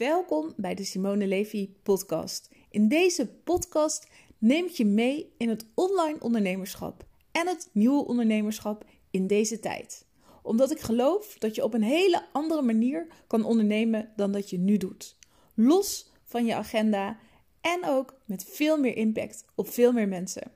Welkom 0.00 0.52
bij 0.56 0.74
de 0.74 0.84
Simone 0.84 1.26
Levy 1.26 1.70
podcast. 1.82 2.50
In 2.70 2.88
deze 2.88 3.26
podcast 3.44 4.06
neem 4.38 4.64
ik 4.64 4.70
je 4.70 4.84
mee 4.84 5.32
in 5.36 5.48
het 5.48 5.66
online 5.74 6.20
ondernemerschap 6.20 7.04
en 7.32 7.46
het 7.46 7.68
nieuwe 7.72 8.06
ondernemerschap 8.06 8.84
in 9.10 9.26
deze 9.26 9.58
tijd. 9.58 10.06
Omdat 10.42 10.70
ik 10.70 10.80
geloof 10.80 11.36
dat 11.38 11.54
je 11.54 11.64
op 11.64 11.74
een 11.74 11.82
hele 11.82 12.24
andere 12.32 12.62
manier 12.62 13.06
kan 13.26 13.44
ondernemen 13.44 14.12
dan 14.16 14.32
dat 14.32 14.50
je 14.50 14.58
nu 14.58 14.76
doet. 14.76 15.16
Los 15.54 16.10
van 16.24 16.44
je 16.44 16.54
agenda 16.54 17.18
en 17.60 17.84
ook 17.84 18.14
met 18.24 18.44
veel 18.44 18.78
meer 18.78 18.96
impact 18.96 19.44
op 19.54 19.68
veel 19.68 19.92
meer 19.92 20.08
mensen. 20.08 20.50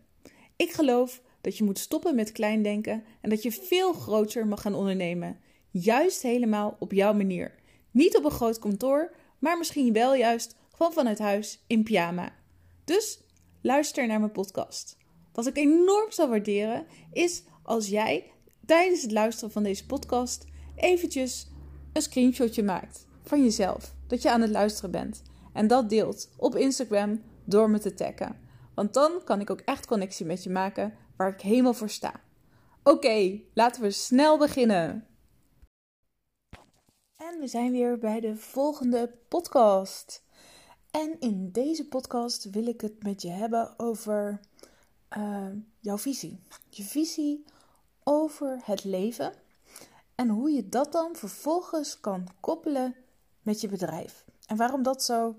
Ik 0.56 0.73
geloof 0.73 1.23
dat 1.41 1.56
je 1.56 1.65
moet 1.65 1.79
stoppen 1.79 2.15
met 2.15 2.33
klein 2.33 2.62
denken 2.62 3.05
en 3.20 3.30
dat 3.30 3.42
je 3.42 3.52
veel 3.52 3.92
groter 3.92 4.47
mag 4.47 4.61
gaan 4.61 4.74
ondernemen. 4.74 5.38
Juist 5.70 6.23
helemaal 6.23 6.77
op 6.79 6.92
jouw 6.92 7.15
manier. 7.15 7.55
Niet 7.91 8.16
op 8.16 8.24
een 8.24 8.30
groot 8.30 8.59
kantoor, 8.59 9.12
maar 9.45 9.59
misschien 9.59 9.93
wel 9.93 10.15
juist 10.15 10.57
gewoon 10.77 10.93
vanuit 10.93 11.19
huis 11.19 11.65
in 11.66 11.83
pyjama. 11.83 12.33
Dus 12.85 13.21
luister 13.61 14.07
naar 14.07 14.19
mijn 14.19 14.33
podcast. 14.33 14.97
Wat 15.33 15.47
ik 15.47 15.57
enorm 15.57 16.12
zou 16.12 16.29
waarderen 16.29 16.87
is 17.12 17.43
als 17.62 17.88
jij 17.88 18.33
tijdens 18.66 19.02
het 19.02 19.12
luisteren 19.12 19.51
van 19.51 19.62
deze 19.62 19.87
podcast 19.87 20.45
eventjes 20.75 21.51
een 21.93 22.02
screenshotje 22.02 22.62
maakt 22.62 23.07
van 23.23 23.43
jezelf. 23.43 23.95
Dat 24.07 24.23
je 24.23 24.30
aan 24.30 24.41
het 24.41 24.51
luisteren 24.51 24.91
bent. 24.91 25.23
En 25.52 25.66
dat 25.66 25.88
deelt 25.88 26.30
op 26.37 26.57
Instagram 26.57 27.23
door 27.45 27.71
me 27.71 27.79
te 27.79 27.95
taggen. 27.95 28.37
Want 28.74 28.95
dan 28.95 29.13
kan 29.24 29.41
ik 29.41 29.51
ook 29.51 29.61
echt 29.61 29.87
connectie 29.87 30.27
met 30.27 30.43
je 30.43 30.51
maken 30.51 30.95
waar 31.16 31.33
ik 31.33 31.41
helemaal 31.41 31.74
voor 31.74 31.91
sta. 31.91 32.21
Oké, 32.83 33.41
laten 33.55 33.83
we 33.83 33.91
snel 33.91 34.38
beginnen. 34.38 35.07
We 37.40 37.46
zijn 37.46 37.73
weer 37.73 37.99
bij 37.99 38.21
de 38.21 38.37
volgende 38.37 39.15
podcast. 39.29 40.23
En 40.90 41.21
in 41.21 41.51
deze 41.52 41.88
podcast 41.88 42.51
wil 42.51 42.66
ik 42.66 42.80
het 42.80 43.02
met 43.02 43.23
je 43.23 43.29
hebben 43.29 43.79
over 43.79 44.40
uh, 45.16 45.46
jouw 45.80 45.99
visie. 45.99 46.40
Je 46.68 46.82
visie 46.82 47.45
over 48.05 48.60
het 48.65 48.85
leven 48.85 49.32
en 50.15 50.29
hoe 50.29 50.51
je 50.51 50.68
dat 50.68 50.93
dan 50.93 51.16
vervolgens 51.16 52.01
kan 52.01 52.29
koppelen 52.40 52.95
met 53.43 53.60
je 53.60 53.68
bedrijf. 53.68 54.24
En 54.46 54.57
waarom 54.57 54.82
dat 54.82 55.05
zo 55.05 55.37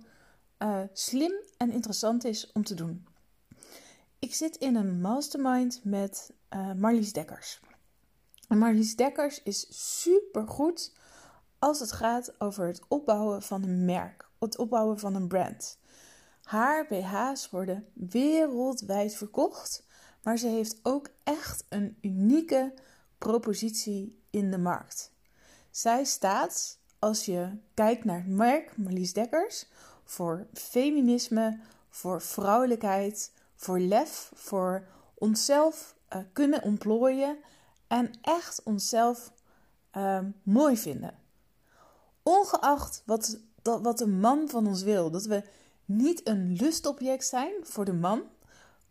uh, 0.60 0.82
slim 0.94 1.34
en 1.58 1.72
interessant 1.72 2.24
is 2.24 2.52
om 2.52 2.64
te 2.64 2.74
doen. 2.74 3.08
Ik 4.20 4.34
zit 4.34 4.56
in 4.56 4.76
een 4.76 5.02
mastermind 5.02 5.82
met 5.84 6.34
uh, 6.54 6.74
Marlies 6.74 7.14
Dekkers. 7.14 7.60
En 8.48 8.58
Marlies 8.58 8.96
Dekkers 8.96 9.44
is 9.44 9.68
super 10.00 10.48
goed 10.48 10.94
als 11.66 11.80
het 11.80 11.92
gaat 11.92 12.40
over 12.40 12.68
het 12.68 12.82
opbouwen 12.88 13.42
van 13.42 13.64
een 13.64 13.86
merk, 13.86 14.30
het 14.40 14.58
opbouwen 14.58 15.00
van 15.00 15.16
een 15.16 15.28
brand. 15.28 15.80
Haar 16.44 16.88
BH's 16.88 17.50
worden 17.50 17.88
wereldwijd 17.94 19.16
verkocht, 19.16 19.86
maar 20.24 20.38
ze 20.38 20.48
heeft 20.48 20.80
ook 20.84 21.10
echt 21.24 21.66
een 21.70 21.98
unieke 22.02 22.74
propositie 23.18 24.22
in 24.30 24.52
de 24.52 24.58
markt. 24.58 25.12
Zij 25.72 26.04
staat, 26.04 26.80
als 27.00 27.26
je 27.26 27.58
kijkt 27.74 28.04
naar 28.04 28.18
het 28.18 28.28
merk 28.28 28.78
Marlies 28.78 29.14
Dekkers, 29.14 29.68
voor 30.04 30.48
feminisme, 30.54 31.60
voor 31.90 32.22
vrouwelijkheid, 32.22 33.32
voor 33.56 33.80
lef, 33.80 34.32
voor 34.34 34.88
onszelf 35.14 35.96
uh, 36.14 36.20
kunnen 36.34 36.64
ontplooien 36.64 37.38
en 37.88 38.12
echt 38.22 38.64
onszelf 38.64 39.34
uh, 39.98 40.20
mooi 40.44 40.78
vinden. 40.78 41.24
Ongeacht 42.28 43.04
wat, 43.06 43.40
dat, 43.62 43.82
wat 43.82 43.98
de 43.98 44.08
man 44.08 44.50
van 44.50 44.68
ons 44.68 44.84
wil. 44.84 45.12
Dat 45.12 45.26
we 45.26 45.44
niet 45.86 46.28
een 46.28 46.56
lustobject 46.60 47.26
zijn 47.26 47.54
voor 47.62 47.86
de 47.86 47.94
man. 47.94 48.22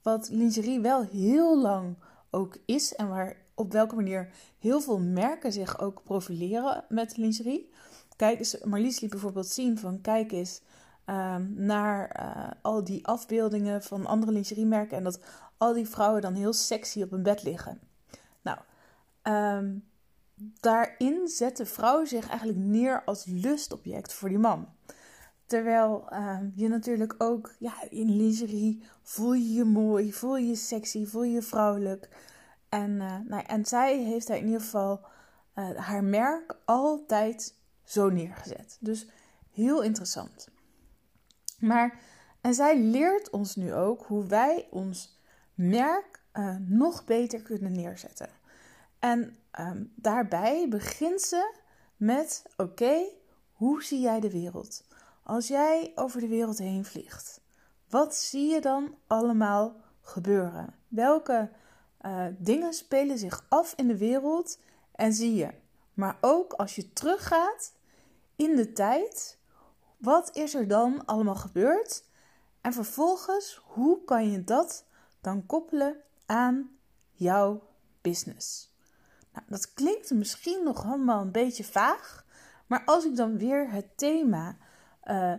Wat 0.02 0.28
lingerie 0.28 0.80
wel 0.80 1.02
heel 1.02 1.60
lang 1.60 1.96
ook 2.30 2.56
is. 2.66 2.94
En 2.94 3.08
waar 3.08 3.36
op 3.54 3.72
welke 3.72 3.94
manier 3.94 4.32
heel 4.58 4.80
veel 4.80 4.98
merken 4.98 5.52
zich 5.52 5.80
ook 5.80 6.02
profileren 6.02 6.84
met 6.88 7.16
lingerie. 7.16 7.70
Kijk 8.16 8.38
eens, 8.38 8.58
Marlies 8.64 9.00
liet 9.00 9.10
bijvoorbeeld 9.10 9.48
zien 9.48 9.78
van 9.78 10.00
kijk 10.00 10.32
eens 10.32 10.60
um, 11.06 11.54
naar 11.56 12.20
uh, 12.20 12.50
al 12.62 12.84
die 12.84 13.06
afbeeldingen 13.06 13.82
van 13.82 14.06
andere 14.06 14.32
lingeriemerken. 14.32 14.96
En 14.96 15.04
dat 15.04 15.20
al 15.56 15.72
die 15.72 15.88
vrouwen 15.88 16.22
dan 16.22 16.34
heel 16.34 16.52
sexy 16.52 17.02
op 17.02 17.12
een 17.12 17.22
bed 17.22 17.42
liggen. 17.42 17.80
Nou, 18.42 18.58
um, 19.22 19.84
daarin 20.60 21.28
zet 21.28 21.56
de 21.56 21.66
vrouw 21.66 22.04
zich 22.04 22.28
eigenlijk 22.28 22.58
neer 22.58 23.04
als 23.04 23.24
lustobject 23.24 24.12
voor 24.12 24.28
die 24.28 24.38
man. 24.38 24.68
Terwijl 25.46 26.06
uh, 26.12 26.38
je 26.54 26.68
natuurlijk 26.68 27.14
ook 27.18 27.54
ja, 27.58 27.74
in 27.90 28.16
lingerie 28.16 28.82
voel 29.02 29.32
je 29.32 29.52
je 29.52 29.64
mooi, 29.64 30.12
voel 30.12 30.36
je 30.36 30.46
je 30.46 30.56
sexy, 30.56 31.06
voel 31.06 31.22
je 31.22 31.42
vrouwelijk. 31.42 32.08
En, 32.68 32.90
uh, 32.90 33.16
nou, 33.26 33.44
en 33.46 33.64
zij 33.64 33.98
heeft 33.98 34.26
daar 34.26 34.36
in 34.36 34.44
ieder 34.44 34.60
geval 34.60 35.00
uh, 35.54 35.76
haar 35.76 36.04
merk 36.04 36.56
altijd 36.64 37.54
zo 37.84 38.08
neergezet. 38.08 38.76
Dus 38.80 39.08
heel 39.50 39.82
interessant. 39.82 40.48
Maar 41.58 42.00
en 42.40 42.54
zij 42.54 42.78
leert 42.78 43.30
ons 43.30 43.56
nu 43.56 43.74
ook 43.74 44.02
hoe 44.02 44.26
wij 44.26 44.66
ons 44.70 45.20
merk 45.54 46.22
uh, 46.34 46.56
nog 46.60 47.04
beter 47.04 47.42
kunnen 47.42 47.72
neerzetten. 47.72 48.28
En 48.98 49.36
um, 49.58 49.92
daarbij 49.96 50.68
begint 50.68 51.20
ze 51.20 51.54
met: 51.96 52.42
oké, 52.56 53.04
hoe 53.52 53.82
zie 53.82 54.00
jij 54.00 54.20
de 54.20 54.30
wereld? 54.30 54.84
Als 55.22 55.48
jij 55.48 55.92
over 55.94 56.20
de 56.20 56.28
wereld 56.28 56.58
heen 56.58 56.84
vliegt, 56.84 57.40
wat 57.88 58.14
zie 58.14 58.48
je 58.50 58.60
dan 58.60 58.94
allemaal 59.06 59.76
gebeuren? 60.00 60.74
Welke 60.88 61.50
uh, 62.02 62.26
dingen 62.38 62.72
spelen 62.72 63.18
zich 63.18 63.46
af 63.48 63.72
in 63.76 63.86
de 63.86 63.98
wereld 63.98 64.58
en 64.92 65.12
zie 65.12 65.34
je? 65.34 65.50
Maar 65.94 66.18
ook 66.20 66.52
als 66.52 66.74
je 66.74 66.92
teruggaat 66.92 67.72
in 68.36 68.56
de 68.56 68.72
tijd, 68.72 69.38
wat 69.96 70.36
is 70.36 70.54
er 70.54 70.68
dan 70.68 71.04
allemaal 71.04 71.34
gebeurd? 71.34 72.04
En 72.60 72.72
vervolgens, 72.72 73.60
hoe 73.64 74.04
kan 74.04 74.30
je 74.30 74.44
dat 74.44 74.84
dan 75.20 75.46
koppelen 75.46 75.96
aan 76.26 76.70
jouw 77.12 77.62
business? 78.00 78.73
Nou, 79.34 79.46
dat 79.48 79.72
klinkt 79.72 80.10
misschien 80.10 80.64
nog 80.64 80.84
allemaal 80.84 81.20
een 81.20 81.32
beetje 81.32 81.64
vaag, 81.64 82.24
maar 82.66 82.82
als 82.84 83.04
ik 83.04 83.16
dan 83.16 83.38
weer 83.38 83.70
het 83.70 83.86
thema 83.96 84.56
uh, 85.04 85.34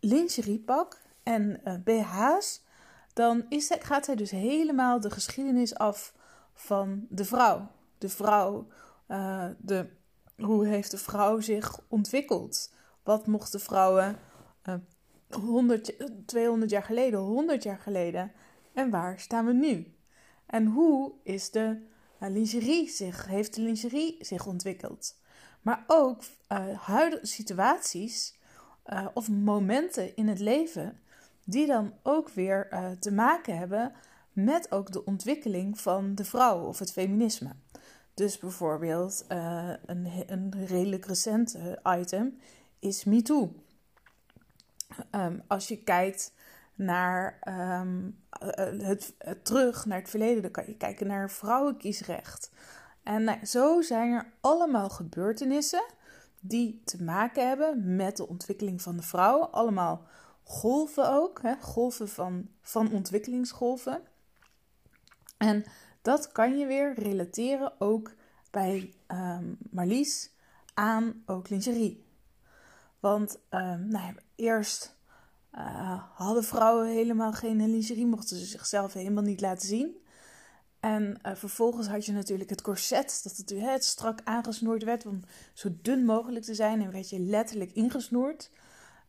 lingerie 0.00 0.58
pak 0.58 1.00
en 1.22 1.60
uh, 1.64 1.74
BH's, 1.84 2.62
dan 3.12 3.46
is 3.48 3.74
gaat 3.80 4.04
zij 4.04 4.14
dus 4.14 4.30
helemaal 4.30 5.00
de 5.00 5.10
geschiedenis 5.10 5.74
af 5.74 6.14
van 6.52 7.06
de 7.08 7.24
vrouw. 7.24 7.70
De 7.98 8.08
vrouw, 8.08 8.66
uh, 9.08 9.44
de, 9.58 9.88
hoe 10.36 10.66
heeft 10.66 10.90
de 10.90 10.98
vrouw 10.98 11.40
zich 11.40 11.80
ontwikkeld? 11.88 12.72
Wat 13.02 13.26
mochten 13.26 13.60
vrouwen 13.60 14.18
uh, 14.68 14.74
100, 15.30 15.94
200 16.26 16.70
jaar 16.70 16.82
geleden, 16.82 17.20
100 17.20 17.62
jaar 17.62 17.78
geleden? 17.78 18.32
En 18.72 18.90
waar 18.90 19.20
staan 19.20 19.46
we 19.46 19.52
nu? 19.52 19.94
En 20.46 20.66
hoe 20.66 21.12
is 21.22 21.50
de 21.50 21.86
lingerie 22.20 22.88
zich, 22.88 23.26
heeft 23.26 23.54
de 23.54 23.60
lingerie 23.60 24.16
zich 24.20 24.46
ontwikkeld? 24.46 25.16
Maar 25.62 25.84
ook 25.86 26.22
uh, 26.52 26.78
huidige 26.78 27.26
situaties 27.26 28.38
uh, 28.86 29.06
of 29.14 29.30
momenten 29.30 30.16
in 30.16 30.28
het 30.28 30.38
leven 30.38 31.00
die 31.44 31.66
dan 31.66 31.92
ook 32.02 32.28
weer 32.28 32.68
te 33.00 33.12
maken 33.12 33.58
hebben 33.58 33.92
met 34.32 34.72
ook 34.72 34.92
de 34.92 35.04
ontwikkeling 35.04 35.80
van 35.80 36.14
de 36.14 36.24
vrouw 36.24 36.66
of 36.66 36.78
het 36.78 36.92
feminisme. 36.92 37.50
Dus 38.14 38.38
bijvoorbeeld 38.38 39.24
een, 39.28 40.08
een 40.26 40.66
redelijk 40.66 41.04
recent 41.04 41.58
item 41.98 42.38
is 42.78 43.04
MeToo. 43.04 43.52
Um, 45.10 45.42
als 45.46 45.68
je 45.68 45.82
kijkt 45.82 46.32
naar 46.78 47.38
um, 47.80 48.18
het, 48.38 49.14
het, 49.18 49.44
terug 49.44 49.86
naar 49.86 49.98
het 49.98 50.10
verleden, 50.10 50.42
dan 50.42 50.50
kan 50.50 50.66
je 50.66 50.76
kijken 50.76 51.06
naar 51.06 51.30
vrouwenkiesrecht. 51.30 52.50
En 53.02 53.24
nou, 53.24 53.46
zo 53.46 53.80
zijn 53.80 54.12
er 54.12 54.32
allemaal 54.40 54.88
gebeurtenissen 54.88 55.84
die 56.40 56.82
te 56.84 57.02
maken 57.02 57.48
hebben 57.48 57.96
met 57.96 58.16
de 58.16 58.28
ontwikkeling 58.28 58.82
van 58.82 58.96
de 58.96 59.02
vrouw. 59.02 59.40
Allemaal 59.40 60.06
golven 60.42 61.10
ook, 61.10 61.42
hè? 61.42 61.54
golven 61.60 62.08
van, 62.08 62.48
van 62.60 62.92
ontwikkelingsgolven. 62.92 64.00
En 65.36 65.64
dat 66.02 66.32
kan 66.32 66.58
je 66.58 66.66
weer 66.66 66.94
relateren 66.94 67.80
ook 67.80 68.12
bij 68.50 68.94
um, 69.08 69.58
Marlies 69.70 70.30
aan 70.74 71.22
ook 71.26 71.48
lingerie. 71.48 72.06
Want 73.00 73.38
um, 73.50 73.88
nou, 73.88 74.14
eerst 74.34 74.97
uh, 75.54 76.02
hadden 76.14 76.44
vrouwen 76.44 76.88
helemaal 76.88 77.32
geen 77.32 77.70
lingerie, 77.70 78.06
mochten 78.06 78.36
ze 78.36 78.44
zichzelf 78.44 78.92
helemaal 78.92 79.22
niet 79.22 79.40
laten 79.40 79.68
zien. 79.68 79.96
En 80.80 81.20
uh, 81.26 81.34
vervolgens 81.34 81.88
had 81.88 82.06
je 82.06 82.12
natuurlijk 82.12 82.50
het 82.50 82.62
corset, 82.62 83.20
dat 83.22 83.36
het, 83.36 83.50
het 83.50 83.84
strak 83.84 84.20
aangesnoerd 84.24 84.84
werd 84.84 85.06
om 85.06 85.20
zo 85.52 85.68
dun 85.82 86.04
mogelijk 86.04 86.44
te 86.44 86.54
zijn. 86.54 86.82
En 86.82 86.92
werd 86.92 87.10
je 87.10 87.20
letterlijk 87.20 87.72
ingesnoerd. 87.72 88.50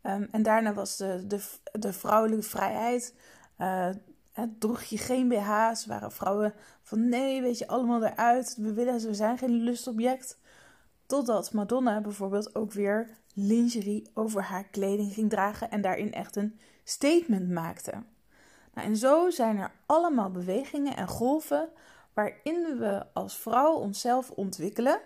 Ehm, 0.01 0.25
en 0.31 0.43
daarna 0.43 0.73
was 0.73 0.97
de, 0.97 1.23
de, 1.27 1.41
de 1.71 1.93
vrouwelijke 1.93 2.43
vrijheid. 2.43 3.13
Uh, 3.57 3.89
droeg 4.59 4.83
je 4.83 4.97
geen 4.97 5.27
BH's, 5.27 5.85
waren 5.85 6.11
vrouwen 6.11 6.53
van 6.83 7.09
nee, 7.09 7.41
weet 7.41 7.57
je, 7.57 7.67
allemaal 7.67 8.03
eruit. 8.03 8.55
We 8.57 8.73
willen, 8.73 9.01
we 9.01 9.13
zijn 9.13 9.37
geen 9.37 9.51
lustobject. 9.51 10.39
Totdat 11.05 11.53
Madonna 11.53 12.01
bijvoorbeeld 12.01 12.55
ook 12.55 12.71
weer 12.71 13.09
lingerie 13.39 14.09
over 14.13 14.43
haar 14.43 14.63
kleding 14.63 15.13
ging 15.13 15.29
dragen 15.29 15.71
en 15.71 15.81
daarin 15.81 16.13
echt 16.13 16.35
een 16.35 16.59
statement 16.83 17.49
maakte. 17.49 17.91
Nou, 18.73 18.87
en 18.87 18.97
zo 18.97 19.29
zijn 19.29 19.57
er 19.57 19.71
allemaal 19.85 20.31
bewegingen 20.31 20.95
en 20.95 21.07
golven 21.07 21.69
waarin 22.13 22.77
we 22.77 23.05
als 23.13 23.37
vrouw 23.37 23.73
onszelf 23.73 24.31
ontwikkelen 24.31 24.99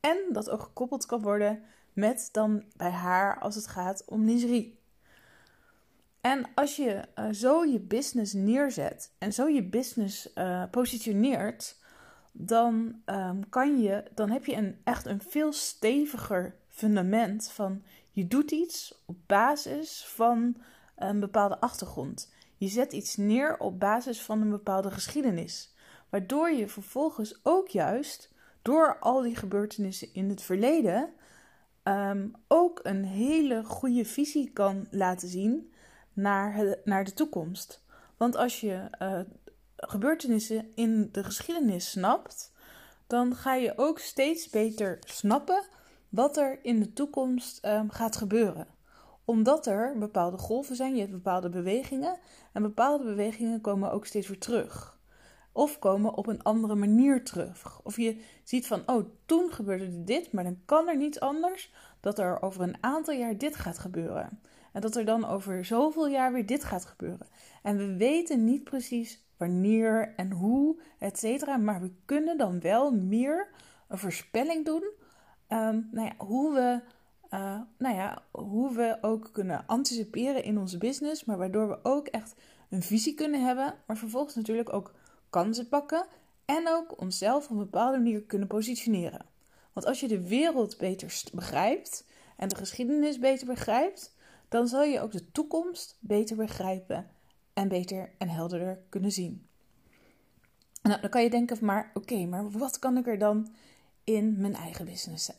en 0.00 0.18
dat 0.32 0.50
ook 0.50 0.62
gekoppeld 0.62 1.06
kan 1.06 1.22
worden 1.22 1.62
met 1.92 2.28
dan 2.32 2.64
bij 2.76 2.90
haar 2.90 3.38
als 3.38 3.54
het 3.54 3.66
gaat 3.66 4.04
om 4.06 4.24
lingerie. 4.24 4.78
En 6.20 6.46
als 6.54 6.76
je 6.76 7.02
uh, 7.18 7.28
zo 7.30 7.64
je 7.64 7.80
business 7.80 8.32
neerzet 8.32 9.12
en 9.18 9.32
zo 9.32 9.48
je 9.48 9.62
business 9.62 10.30
uh, 10.34 10.62
positioneert, 10.70 11.76
dan, 12.32 13.02
um, 13.06 13.48
kan 13.48 13.80
je, 13.80 14.04
dan 14.14 14.30
heb 14.30 14.44
je 14.44 14.54
een, 14.54 14.80
echt 14.84 15.06
een 15.06 15.20
veel 15.20 15.52
steviger 15.52 16.54
fundament 16.76 17.50
van 17.50 17.82
je 18.10 18.26
doet 18.26 18.50
iets 18.50 19.02
op 19.06 19.16
basis 19.26 20.04
van 20.06 20.56
een 20.96 21.20
bepaalde 21.20 21.60
achtergrond. 21.60 22.32
Je 22.56 22.68
zet 22.68 22.92
iets 22.92 23.16
neer 23.16 23.58
op 23.58 23.80
basis 23.80 24.22
van 24.22 24.40
een 24.40 24.50
bepaalde 24.50 24.90
geschiedenis. 24.90 25.74
Waardoor 26.08 26.50
je 26.50 26.68
vervolgens 26.68 27.40
ook 27.42 27.68
juist 27.68 28.32
door 28.62 28.98
al 28.98 29.22
die 29.22 29.36
gebeurtenissen 29.36 30.14
in 30.14 30.28
het 30.28 30.42
verleden 30.42 31.12
um, 31.84 32.32
ook 32.48 32.80
een 32.82 33.04
hele 33.04 33.64
goede 33.64 34.04
visie 34.04 34.50
kan 34.50 34.86
laten 34.90 35.28
zien 35.28 35.72
naar, 36.12 36.76
naar 36.84 37.04
de 37.04 37.12
toekomst. 37.12 37.84
Want 38.16 38.36
als 38.36 38.60
je 38.60 38.88
uh, 39.02 39.20
gebeurtenissen 39.76 40.72
in 40.74 41.08
de 41.12 41.24
geschiedenis 41.24 41.90
snapt, 41.90 42.52
dan 43.06 43.34
ga 43.34 43.54
je 43.54 43.72
ook 43.76 43.98
steeds 43.98 44.50
beter 44.50 44.98
snappen 45.00 45.62
wat 46.16 46.36
er 46.36 46.58
in 46.62 46.80
de 46.80 46.92
toekomst 46.92 47.64
um, 47.66 47.90
gaat 47.90 48.16
gebeuren. 48.16 48.66
Omdat 49.24 49.66
er 49.66 49.98
bepaalde 49.98 50.38
golven 50.38 50.76
zijn, 50.76 50.94
je 50.94 51.00
hebt 51.00 51.12
bepaalde 51.12 51.48
bewegingen 51.48 52.18
en 52.52 52.62
bepaalde 52.62 53.04
bewegingen 53.04 53.60
komen 53.60 53.90
ook 53.92 54.06
steeds 54.06 54.28
weer 54.28 54.38
terug. 54.38 54.98
Of 55.52 55.78
komen 55.78 56.14
op 56.14 56.26
een 56.26 56.42
andere 56.42 56.74
manier 56.74 57.24
terug. 57.24 57.80
Of 57.82 57.96
je 57.96 58.20
ziet 58.44 58.66
van, 58.66 58.82
oh, 58.86 59.08
toen 59.26 59.52
gebeurde 59.52 60.04
dit, 60.04 60.32
maar 60.32 60.44
dan 60.44 60.58
kan 60.64 60.88
er 60.88 60.96
niets 60.96 61.20
anders 61.20 61.72
dat 62.00 62.18
er 62.18 62.42
over 62.42 62.62
een 62.62 62.76
aantal 62.80 63.14
jaar 63.14 63.38
dit 63.38 63.56
gaat 63.56 63.78
gebeuren. 63.78 64.40
En 64.72 64.80
dat 64.80 64.96
er 64.96 65.04
dan 65.04 65.26
over 65.26 65.64
zoveel 65.64 66.08
jaar 66.08 66.32
weer 66.32 66.46
dit 66.46 66.64
gaat 66.64 66.84
gebeuren. 66.84 67.26
En 67.62 67.76
we 67.76 67.96
weten 67.96 68.44
niet 68.44 68.64
precies 68.64 69.24
wanneer 69.36 70.14
en 70.16 70.32
hoe, 70.32 70.80
et 70.98 71.18
cetera. 71.18 71.56
Maar 71.56 71.80
we 71.80 71.90
kunnen 72.04 72.38
dan 72.38 72.60
wel 72.60 72.90
meer 72.90 73.48
een 73.88 73.98
voorspelling 73.98 74.64
doen. 74.64 75.04
Um, 75.48 75.88
nou 75.92 76.06
ja, 76.06 76.24
hoe 76.24 76.54
we. 76.54 76.80
Uh, 77.30 77.60
nou 77.78 77.94
ja, 77.94 78.22
hoe 78.30 78.74
we 78.74 78.98
ook 79.00 79.28
kunnen 79.32 79.66
anticiperen 79.66 80.44
in 80.44 80.58
onze 80.58 80.78
business, 80.78 81.24
maar 81.24 81.38
waardoor 81.38 81.68
we 81.68 81.78
ook 81.82 82.06
echt 82.06 82.34
een 82.68 82.82
visie 82.82 83.14
kunnen 83.14 83.46
hebben, 83.46 83.74
maar 83.86 83.96
vervolgens 83.96 84.34
natuurlijk 84.34 84.72
ook 84.72 84.94
kansen 85.30 85.68
pakken 85.68 86.06
en 86.44 86.68
ook 86.68 87.00
onszelf 87.00 87.44
op 87.44 87.50
een 87.50 87.56
bepaalde 87.56 87.96
manier 87.96 88.22
kunnen 88.22 88.48
positioneren. 88.48 89.26
Want 89.72 89.86
als 89.86 90.00
je 90.00 90.08
de 90.08 90.28
wereld 90.28 90.78
beter 90.78 91.22
begrijpt 91.34 92.06
en 92.36 92.48
de 92.48 92.56
geschiedenis 92.56 93.18
beter 93.18 93.46
begrijpt, 93.46 94.14
dan 94.48 94.68
zal 94.68 94.82
je 94.82 95.00
ook 95.00 95.12
de 95.12 95.30
toekomst 95.32 95.96
beter 96.00 96.36
begrijpen 96.36 97.06
en 97.52 97.68
beter 97.68 98.10
en 98.18 98.28
helderder 98.28 98.78
kunnen 98.88 99.12
zien. 99.12 99.46
Nou, 100.82 101.00
dan 101.00 101.10
kan 101.10 101.22
je 101.22 101.30
denken, 101.30 101.64
maar 101.64 101.90
oké, 101.94 102.26
maar 102.26 102.50
wat 102.50 102.78
kan 102.78 102.96
ik 102.96 103.06
er 103.06 103.18
dan 103.18 103.48
in 104.06 104.40
mijn 104.40 104.54
eigen 104.54 104.84
business 104.84 105.30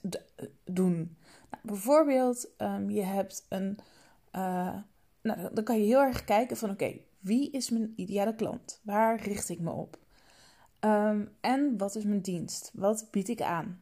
doen? 0.65 1.17
Nou, 1.51 1.63
bijvoorbeeld, 1.63 2.49
um, 2.57 2.89
je 2.89 3.03
hebt 3.03 3.45
een. 3.49 3.79
Uh, 4.31 4.77
nou, 5.21 5.53
dan 5.53 5.63
kan 5.63 5.79
je 5.79 5.85
heel 5.85 6.01
erg 6.01 6.23
kijken 6.23 6.57
van 6.57 6.69
oké, 6.69 6.99
wie 7.19 7.51
is 7.51 7.69
mijn 7.69 7.93
ideale 7.95 8.35
klant? 8.35 8.81
Waar 8.83 9.21
richt 9.21 9.49
ik 9.49 9.59
me 9.59 9.71
op? 9.71 9.97
Um, 10.79 11.35
en 11.41 11.77
wat 11.77 11.95
is 11.95 12.03
mijn 12.03 12.21
dienst? 12.21 12.71
Wat 12.73 13.07
bied 13.11 13.29
ik 13.29 13.41
aan? 13.41 13.81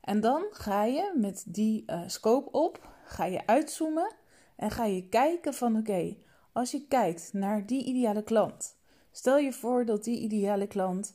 En 0.00 0.20
dan 0.20 0.46
ga 0.50 0.84
je 0.84 1.12
met 1.20 1.44
die 1.46 1.84
uh, 1.86 2.02
scope 2.06 2.50
op, 2.50 2.88
ga 3.04 3.24
je 3.24 3.46
uitzoomen 3.46 4.14
en 4.56 4.70
ga 4.70 4.84
je 4.84 5.08
kijken 5.08 5.54
van 5.54 5.76
oké, 5.76 6.16
als 6.52 6.70
je 6.70 6.86
kijkt 6.86 7.32
naar 7.32 7.66
die 7.66 7.84
ideale 7.84 8.22
klant. 8.22 8.76
Stel 9.10 9.38
je 9.38 9.52
voor 9.52 9.84
dat 9.84 10.04
die 10.04 10.20
ideale 10.20 10.66
klant 10.66 11.14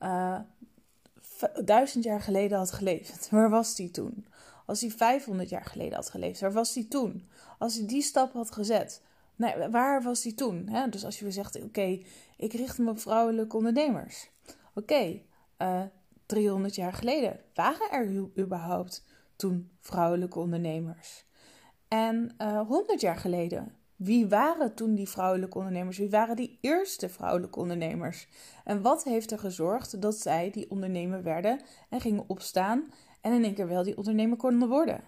uh, 0.00 0.40
duizend 1.64 2.04
jaar 2.04 2.20
geleden 2.20 2.58
had 2.58 2.72
geleefd. 2.72 3.28
Waar 3.30 3.50
was 3.50 3.74
die 3.74 3.90
toen? 3.90 4.26
Als 4.66 4.80
hij 4.80 4.90
500 4.90 5.48
jaar 5.48 5.64
geleden 5.64 5.94
had 5.94 6.10
geleefd, 6.10 6.40
waar 6.40 6.52
was 6.52 6.72
die 6.72 6.88
toen? 6.88 7.28
Als 7.58 7.74
hij 7.74 7.86
die 7.86 8.02
stap 8.02 8.32
had 8.32 8.52
gezet, 8.52 9.02
waar 9.70 10.02
was 10.02 10.22
die 10.22 10.34
toen? 10.34 10.70
Dus 10.90 11.04
als 11.04 11.18
je 11.18 11.30
zegt, 11.30 11.62
oké, 11.62 12.02
ik 12.36 12.52
richt 12.52 12.78
me 12.78 12.90
op 12.90 13.00
vrouwelijke 13.00 13.56
ondernemers. 13.56 14.30
Oké, 14.74 15.22
300 16.26 16.72
eh, 16.76 16.84
jaar 16.84 16.92
geleden 16.92 17.40
waren 17.54 17.90
er 17.90 18.30
überhaupt 18.38 19.04
toen 19.36 19.70
vrouwelijke 19.80 20.38
ondernemers? 20.38 21.24
En 21.88 22.34
uh, 22.38 22.48
eh, 22.48 22.66
100 22.66 23.00
jaar 23.00 23.16
geleden, 23.16 23.76
wie 23.96 24.28
waren 24.28 24.74
toen 24.74 24.94
die 24.94 25.08
vrouwelijke 25.08 25.58
ondernemers? 25.58 25.98
Wie 25.98 26.10
waren 26.10 26.36
die 26.36 26.58
eerste 26.60 27.08
vrouwelijke 27.08 27.58
ondernemers? 27.58 28.28
En 28.64 28.82
wat 28.82 29.04
heeft 29.04 29.30
er 29.30 29.38
gezorgd 29.38 30.02
dat 30.02 30.16
zij 30.16 30.50
die 30.50 30.70
ondernemer 30.70 31.22
werden 31.22 31.60
en 31.88 32.00
gingen 32.00 32.24
opstaan 32.26 32.92
en 33.20 33.32
in 33.32 33.44
één 33.44 33.54
keer 33.54 33.68
wel 33.68 33.82
die 33.82 33.96
ondernemer 33.96 34.36
konden 34.36 34.68
worden? 34.68 35.00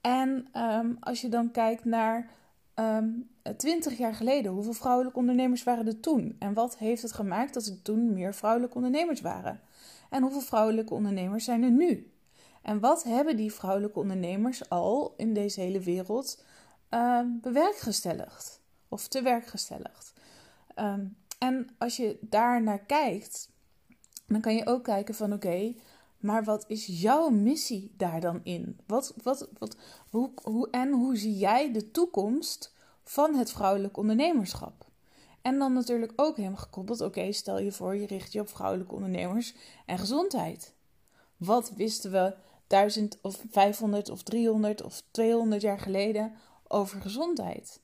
En 0.00 0.48
um, 0.52 0.96
als 1.00 1.20
je 1.20 1.28
dan 1.28 1.50
kijkt 1.50 1.84
naar 1.84 2.30
um, 2.74 3.30
twintig 3.56 3.98
jaar 3.98 4.14
geleden, 4.14 4.52
hoeveel 4.52 4.72
vrouwelijke 4.72 5.18
ondernemers 5.18 5.64
waren 5.64 5.86
er 5.86 6.00
toen? 6.00 6.36
En 6.38 6.54
wat 6.54 6.78
heeft 6.78 7.02
het 7.02 7.12
gemaakt 7.12 7.54
dat 7.54 7.66
er 7.66 7.82
toen 7.82 8.12
meer 8.12 8.34
vrouwelijke 8.34 8.76
ondernemers 8.76 9.20
waren? 9.20 9.60
En 10.10 10.22
hoeveel 10.22 10.40
vrouwelijke 10.40 10.94
ondernemers 10.94 11.44
zijn 11.44 11.62
er 11.62 11.70
nu? 11.70 12.12
En 12.62 12.80
wat 12.80 13.02
hebben 13.02 13.36
die 13.36 13.52
vrouwelijke 13.52 13.98
ondernemers 13.98 14.68
al 14.68 15.14
in 15.16 15.34
deze 15.34 15.60
hele 15.60 15.80
wereld 15.80 16.44
uh, 16.90 17.20
bewerkstelligd? 17.26 18.60
Of 18.88 19.08
te 19.08 19.22
werk 19.22 19.46
gesteld? 19.46 20.12
Um, 20.76 21.16
en 21.38 21.68
als 21.78 21.96
je 21.96 22.18
daar 22.20 22.62
naar 22.62 22.78
kijkt, 22.78 23.50
dan 24.26 24.40
kan 24.40 24.54
je 24.54 24.66
ook 24.66 24.84
kijken 24.84 25.14
van 25.14 25.32
oké, 25.32 25.74
maar 26.18 26.44
wat 26.44 26.64
is 26.68 26.86
jouw 26.86 27.28
missie 27.28 27.94
daar 27.96 28.20
dan 28.20 28.40
in? 28.42 28.80
Wat, 28.86 29.14
wat, 29.22 29.48
wat, 29.58 29.76
hoe, 30.10 30.30
hoe, 30.42 30.70
en 30.70 30.90
hoe 30.90 31.16
zie 31.16 31.36
jij 31.36 31.72
de 31.72 31.90
toekomst 31.90 32.74
van 33.04 33.34
het 33.34 33.52
vrouwelijk 33.52 33.96
ondernemerschap? 33.96 34.86
En 35.42 35.58
dan 35.58 35.72
natuurlijk 35.72 36.12
ook 36.16 36.36
helemaal 36.36 36.58
gekoppeld, 36.58 37.00
oké, 37.00 37.32
stel 37.32 37.58
je 37.58 37.72
voor 37.72 37.96
je 37.96 38.06
richt 38.06 38.32
je 38.32 38.40
op 38.40 38.48
vrouwelijke 38.48 38.94
ondernemers 38.94 39.54
en 39.86 39.98
gezondheid. 39.98 40.74
Wat 41.36 41.72
wisten 41.76 42.10
we 42.10 42.34
1000 42.66 43.18
of 43.22 43.44
500 43.50 44.10
of 44.10 44.22
300 44.22 44.82
of 44.82 45.02
200 45.10 45.62
jaar 45.62 45.78
geleden 45.78 46.32
over 46.68 47.00
gezondheid? 47.00 47.80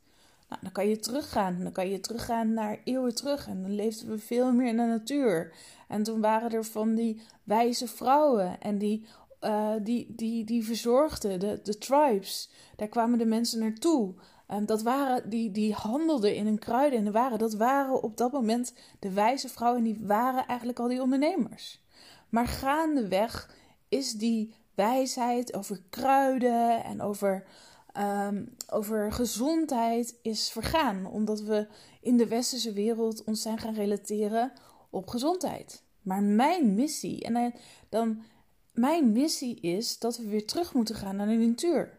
Nou, 0.48 0.60
dan 0.62 0.72
kan 0.72 0.88
je 0.88 0.98
teruggaan. 0.98 1.62
Dan 1.62 1.72
kan 1.72 1.88
je 1.88 2.00
teruggaan 2.00 2.52
naar 2.52 2.80
eeuwen 2.84 3.14
terug. 3.14 3.46
En 3.46 3.62
dan 3.62 3.74
leefden 3.74 4.08
we 4.08 4.18
veel 4.18 4.52
meer 4.52 4.66
in 4.66 4.76
de 4.76 4.82
natuur. 4.82 5.54
En 5.88 6.02
toen 6.02 6.20
waren 6.20 6.50
er 6.50 6.64
van 6.64 6.94
die 6.94 7.20
wijze 7.42 7.88
vrouwen. 7.88 8.60
En 8.60 8.78
die, 8.78 9.06
uh, 9.40 9.72
die, 9.82 10.12
die, 10.16 10.44
die 10.44 10.64
verzorgden, 10.64 11.40
de, 11.40 11.60
de 11.62 11.78
tribes. 11.78 12.50
Daar 12.76 12.88
kwamen 12.88 13.18
de 13.18 13.26
mensen 13.26 13.60
naartoe. 13.60 14.14
Um, 14.48 14.66
dat 14.66 14.82
waren, 14.82 15.30
die, 15.30 15.50
die 15.50 15.72
handelden 15.72 16.34
in 16.34 16.46
een 16.46 16.58
kruiden 16.58 17.06
en 17.06 17.12
waren. 17.12 17.38
Dat 17.38 17.54
waren 17.54 18.02
op 18.02 18.16
dat 18.16 18.32
moment 18.32 18.74
de 18.98 19.12
wijze 19.12 19.48
vrouwen. 19.48 19.78
En 19.78 19.92
die 19.92 20.06
waren 20.06 20.46
eigenlijk 20.46 20.78
al 20.78 20.88
die 20.88 21.02
ondernemers. 21.02 21.82
Maar 22.28 22.46
gaandeweg 22.46 23.56
is 23.88 24.12
die 24.12 24.54
wijsheid 24.74 25.54
over 25.54 25.82
kruiden 25.90 26.84
en 26.84 27.02
over 27.02 27.44
um, 27.98 28.54
over 28.68 29.12
gezondheid 29.12 30.18
is 30.22 30.50
vergaan. 30.50 31.06
Omdat 31.06 31.40
we 31.40 31.66
in 32.00 32.16
de 32.16 32.28
westerse 32.28 32.72
wereld 32.72 33.24
ons 33.24 33.42
zijn 33.42 33.58
gaan 33.58 33.74
relateren 33.74 34.52
op 34.90 35.08
gezondheid. 35.08 35.82
Maar 36.02 36.22
mijn 36.22 36.74
missie, 36.74 37.22
en 37.22 37.54
dan, 37.88 38.22
mijn 38.72 39.12
missie 39.12 39.60
is 39.60 39.98
dat 39.98 40.16
we 40.16 40.28
weer 40.28 40.46
terug 40.46 40.74
moeten 40.74 40.94
gaan 40.94 41.16
naar 41.16 41.26
de 41.26 41.34
natuur. 41.34 41.98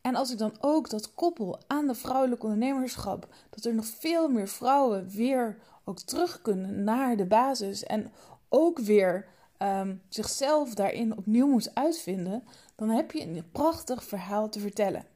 En 0.00 0.14
als 0.14 0.32
ik 0.32 0.38
dan 0.38 0.56
ook 0.60 0.90
dat 0.90 1.14
koppel 1.14 1.58
aan 1.66 1.86
de 1.86 1.94
vrouwelijke 1.94 2.44
ondernemerschap, 2.44 3.34
dat 3.50 3.64
er 3.64 3.74
nog 3.74 3.86
veel 3.86 4.28
meer 4.28 4.48
vrouwen 4.48 5.08
weer 5.08 5.58
ook 5.84 5.98
terug 5.98 6.42
kunnen 6.42 6.84
naar 6.84 7.16
de 7.16 7.26
basis 7.26 7.84
en 7.84 8.12
ook 8.48 8.78
weer 8.78 9.28
um, 9.62 10.02
zichzelf 10.08 10.74
daarin 10.74 11.16
opnieuw 11.16 11.46
moet 11.46 11.74
uitvinden, 11.74 12.44
dan 12.76 12.88
heb 12.88 13.12
je 13.12 13.22
een 13.22 13.50
prachtig 13.52 14.04
verhaal 14.04 14.48
te 14.48 14.60
vertellen. 14.60 15.06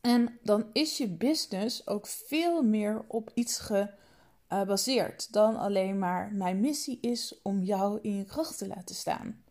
En 0.00 0.38
dan 0.42 0.66
is 0.72 0.96
je 0.96 1.08
business 1.08 1.86
ook 1.86 2.06
veel 2.06 2.62
meer 2.62 3.04
op 3.08 3.30
iets 3.34 3.58
gebaseerd 4.48 5.32
dan 5.32 5.56
alleen 5.56 5.98
maar 5.98 6.32
mijn 6.32 6.60
missie 6.60 6.98
is 7.00 7.40
om 7.42 7.62
jou 7.62 7.98
in 8.02 8.16
je 8.16 8.24
kracht 8.24 8.58
te 8.58 8.66
laten 8.66 8.94
staan. 8.94 9.42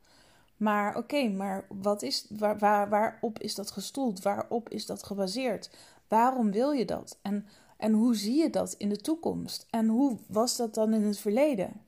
Maar 0.57 0.97
oké, 0.97 1.29
maar 1.29 1.65
wat 1.69 2.01
is, 2.01 2.27
waar, 2.29 2.57
waar, 2.57 2.89
waarop 2.89 3.39
is 3.39 3.55
dat 3.55 3.71
gestoeld? 3.71 4.21
Waarop 4.21 4.69
is 4.69 4.85
dat 4.85 5.03
gebaseerd? 5.03 5.69
Waarom 6.07 6.51
wil 6.51 6.71
je 6.71 6.85
dat? 6.85 7.19
En, 7.21 7.45
en 7.77 7.93
hoe 7.93 8.15
zie 8.15 8.35
je 8.35 8.50
dat 8.50 8.73
in 8.73 8.89
de 8.89 9.01
toekomst? 9.01 9.67
En 9.69 9.88
hoe 9.88 10.17
was 10.27 10.57
dat 10.57 10.73
dan 10.73 10.93
in 10.93 11.03
het 11.03 11.19
verleden? 11.19 11.81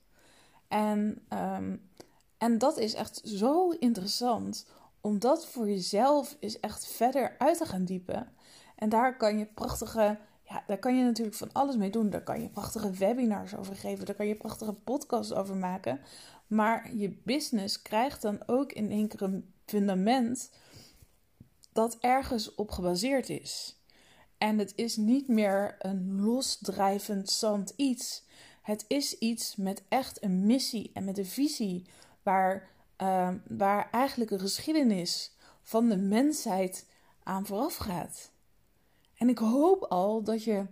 En, 0.67 1.25
um, 1.29 1.89
en 2.37 2.57
dat 2.57 2.77
is 2.77 2.93
echt 2.93 3.21
zo 3.23 3.69
interessant 3.69 4.67
om 5.01 5.19
dat 5.19 5.45
voor 5.45 5.69
jezelf 5.69 6.37
is 6.39 6.59
echt 6.59 6.87
verder 6.87 7.35
uit 7.37 7.57
te 7.57 7.65
gaan 7.65 7.85
diepen. 7.85 8.33
En 8.75 8.89
daar 8.89 9.17
kan 9.17 9.37
je 9.37 9.45
prachtige, 9.45 10.17
ja, 10.43 10.63
daar 10.67 10.77
kan 10.77 10.97
je 10.97 11.03
natuurlijk 11.03 11.37
van 11.37 11.51
alles 11.51 11.75
mee 11.75 11.89
doen. 11.89 12.09
Daar 12.09 12.23
kan 12.23 12.41
je 12.41 12.49
prachtige 12.49 12.91
webinars 12.91 13.55
over 13.55 13.75
geven. 13.75 14.05
Daar 14.05 14.15
kan 14.15 14.27
je 14.27 14.35
prachtige 14.35 14.73
podcasts 14.73 15.33
over 15.33 15.55
maken. 15.55 15.99
Maar 16.47 16.95
je 16.95 17.21
business 17.23 17.81
krijgt 17.81 18.21
dan 18.21 18.43
ook 18.45 18.71
in 18.71 18.91
één 18.91 19.07
keer 19.07 19.21
een 19.21 19.53
fundament 19.65 20.51
dat 21.73 21.97
ergens 21.99 22.55
op 22.55 22.71
gebaseerd 22.71 23.29
is. 23.29 23.79
En 24.37 24.57
het 24.57 24.73
is 24.75 24.95
niet 24.95 25.27
meer 25.27 25.75
een 25.79 26.21
losdrijvend 26.21 27.29
zand 27.29 27.73
iets. 27.75 28.23
Het 28.65 28.85
is 28.87 29.17
iets 29.17 29.55
met 29.55 29.83
echt 29.87 30.23
een 30.23 30.45
missie 30.45 30.91
en 30.93 31.03
met 31.03 31.17
een 31.17 31.25
visie 31.25 31.85
waar, 32.23 32.69
uh, 33.01 33.29
waar 33.47 33.89
eigenlijk 33.91 34.31
een 34.31 34.39
geschiedenis 34.39 35.31
van 35.61 35.89
de 35.89 35.97
mensheid 35.97 36.85
aan 37.23 37.45
vooraf 37.45 37.75
gaat. 37.75 38.31
En 39.17 39.29
ik 39.29 39.37
hoop 39.37 39.83
al 39.83 40.23
dat 40.23 40.43
je 40.43 40.65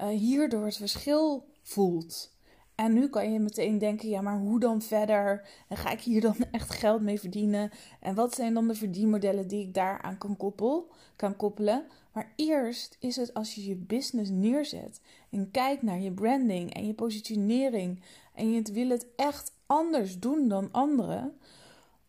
uh, 0.00 0.08
hierdoor 0.08 0.64
het 0.64 0.76
verschil 0.76 1.46
voelt. 1.62 2.32
En 2.80 2.92
nu 2.92 3.08
kan 3.08 3.32
je 3.32 3.38
meteen 3.38 3.78
denken: 3.78 4.08
ja, 4.08 4.20
maar 4.20 4.38
hoe 4.38 4.60
dan 4.60 4.82
verder? 4.82 5.48
En 5.68 5.76
ga 5.76 5.90
ik 5.90 6.00
hier 6.00 6.20
dan 6.20 6.36
echt 6.50 6.70
geld 6.70 7.00
mee 7.00 7.20
verdienen? 7.20 7.70
En 8.00 8.14
wat 8.14 8.34
zijn 8.34 8.54
dan 8.54 8.68
de 8.68 8.74
verdienmodellen 8.74 9.48
die 9.48 9.66
ik 9.66 9.74
daaraan 9.74 10.18
kan, 10.18 10.36
kan 11.16 11.36
koppelen? 11.36 11.84
Maar 12.12 12.32
eerst 12.36 12.96
is 13.00 13.16
het 13.16 13.34
als 13.34 13.54
je 13.54 13.66
je 13.66 13.76
business 13.76 14.30
neerzet 14.30 15.00
en 15.30 15.50
kijkt 15.50 15.82
naar 15.82 16.00
je 16.00 16.12
branding 16.12 16.74
en 16.74 16.86
je 16.86 16.94
positionering 16.94 18.02
en 18.34 18.52
je 18.52 18.62
wil 18.72 18.88
het 18.88 19.06
echt 19.16 19.52
anders 19.66 20.18
doen 20.18 20.48
dan 20.48 20.68
anderen. 20.72 21.38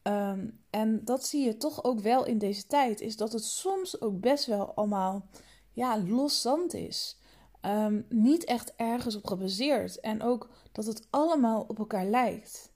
Um, 0.04 0.60
en 0.70 1.02
dat 1.06 1.26
zie 1.26 1.46
je 1.46 1.58
toch 1.58 1.84
ook 1.84 2.00
wel 2.00 2.26
in 2.26 2.38
deze 2.38 2.68
tijd, 2.68 3.02
is 3.02 3.18
dat 3.18 3.34
het 3.34 3.44
soms 3.44 4.02
ook 4.02 4.20
best 4.20 4.46
wel 4.46 4.74
allemaal 4.74 5.26
ja, 5.74 6.00
los 6.00 6.42
zand 6.42 6.74
is. 6.74 7.21
Um, 7.66 8.06
niet 8.10 8.44
echt 8.44 8.74
ergens 8.76 9.16
op 9.16 9.28
gebaseerd. 9.28 10.00
En 10.00 10.22
ook 10.22 10.50
dat 10.72 10.86
het 10.86 11.08
allemaal 11.10 11.66
op 11.68 11.80
elkaar 11.80 12.06
lijkt. 12.06 12.72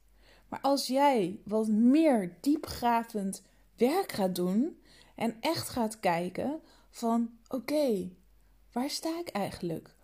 Maar 0.50 0.60
als 0.62 0.88
jij 0.88 1.40
wat 1.46 1.68
meer 1.68 2.38
diepgravend 2.42 3.42
werk 3.78 4.12
gaat 4.12 4.36
doen 4.36 4.80
en 5.16 5.38
echt 5.40 5.70
gaat 5.70 6.00
kijken 6.00 6.60
van 6.90 7.30
oké, 7.48 8.10
waar 8.72 8.90
sta 8.90 9.20
ik 9.20 9.28
eigenlijk? 9.28 9.96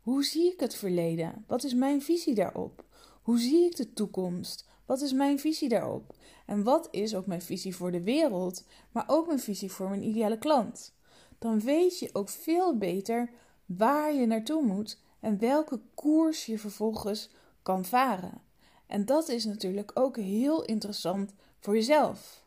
Hoe 0.00 0.24
zie 0.24 0.52
ik 0.52 0.60
het 0.60 0.74
verleden? 0.74 1.44
Wat 1.46 1.64
is 1.64 1.74
mijn 1.74 2.02
visie 2.02 2.34
daarop? 2.34 2.84
Hoe 3.22 3.38
zie 3.38 3.64
ik 3.64 3.76
de 3.76 3.92
toekomst? 3.92 4.68
Wat 4.86 5.00
is 5.00 5.12
mijn 5.12 5.38
visie 5.38 5.68
daarop? 5.68 6.14
En 6.46 6.62
wat 6.62 6.88
is 6.90 7.14
ook 7.14 7.26
mijn 7.26 7.42
visie 7.42 7.76
voor 7.76 7.90
de 7.90 8.02
wereld, 8.02 8.64
maar 8.92 9.04
ook 9.06 9.26
mijn 9.26 9.40
visie 9.40 9.70
voor 9.70 9.88
mijn 9.88 10.02
ideale 10.02 10.38
klant? 10.38 10.94
Dan 11.38 11.60
weet 11.60 11.98
je 11.98 12.10
ook 12.12 12.28
veel 12.28 12.78
beter 12.78 13.30
waar 13.76 14.14
je 14.14 14.26
naartoe 14.26 14.62
moet 14.62 14.98
en 15.20 15.38
welke 15.38 15.80
koers 15.94 16.46
je 16.46 16.58
vervolgens 16.58 17.30
kan 17.62 17.84
varen. 17.84 18.40
En 18.86 19.04
dat 19.04 19.28
is 19.28 19.44
natuurlijk 19.44 19.90
ook 19.94 20.16
heel 20.16 20.64
interessant 20.64 21.34
voor 21.58 21.74
jezelf. 21.74 22.44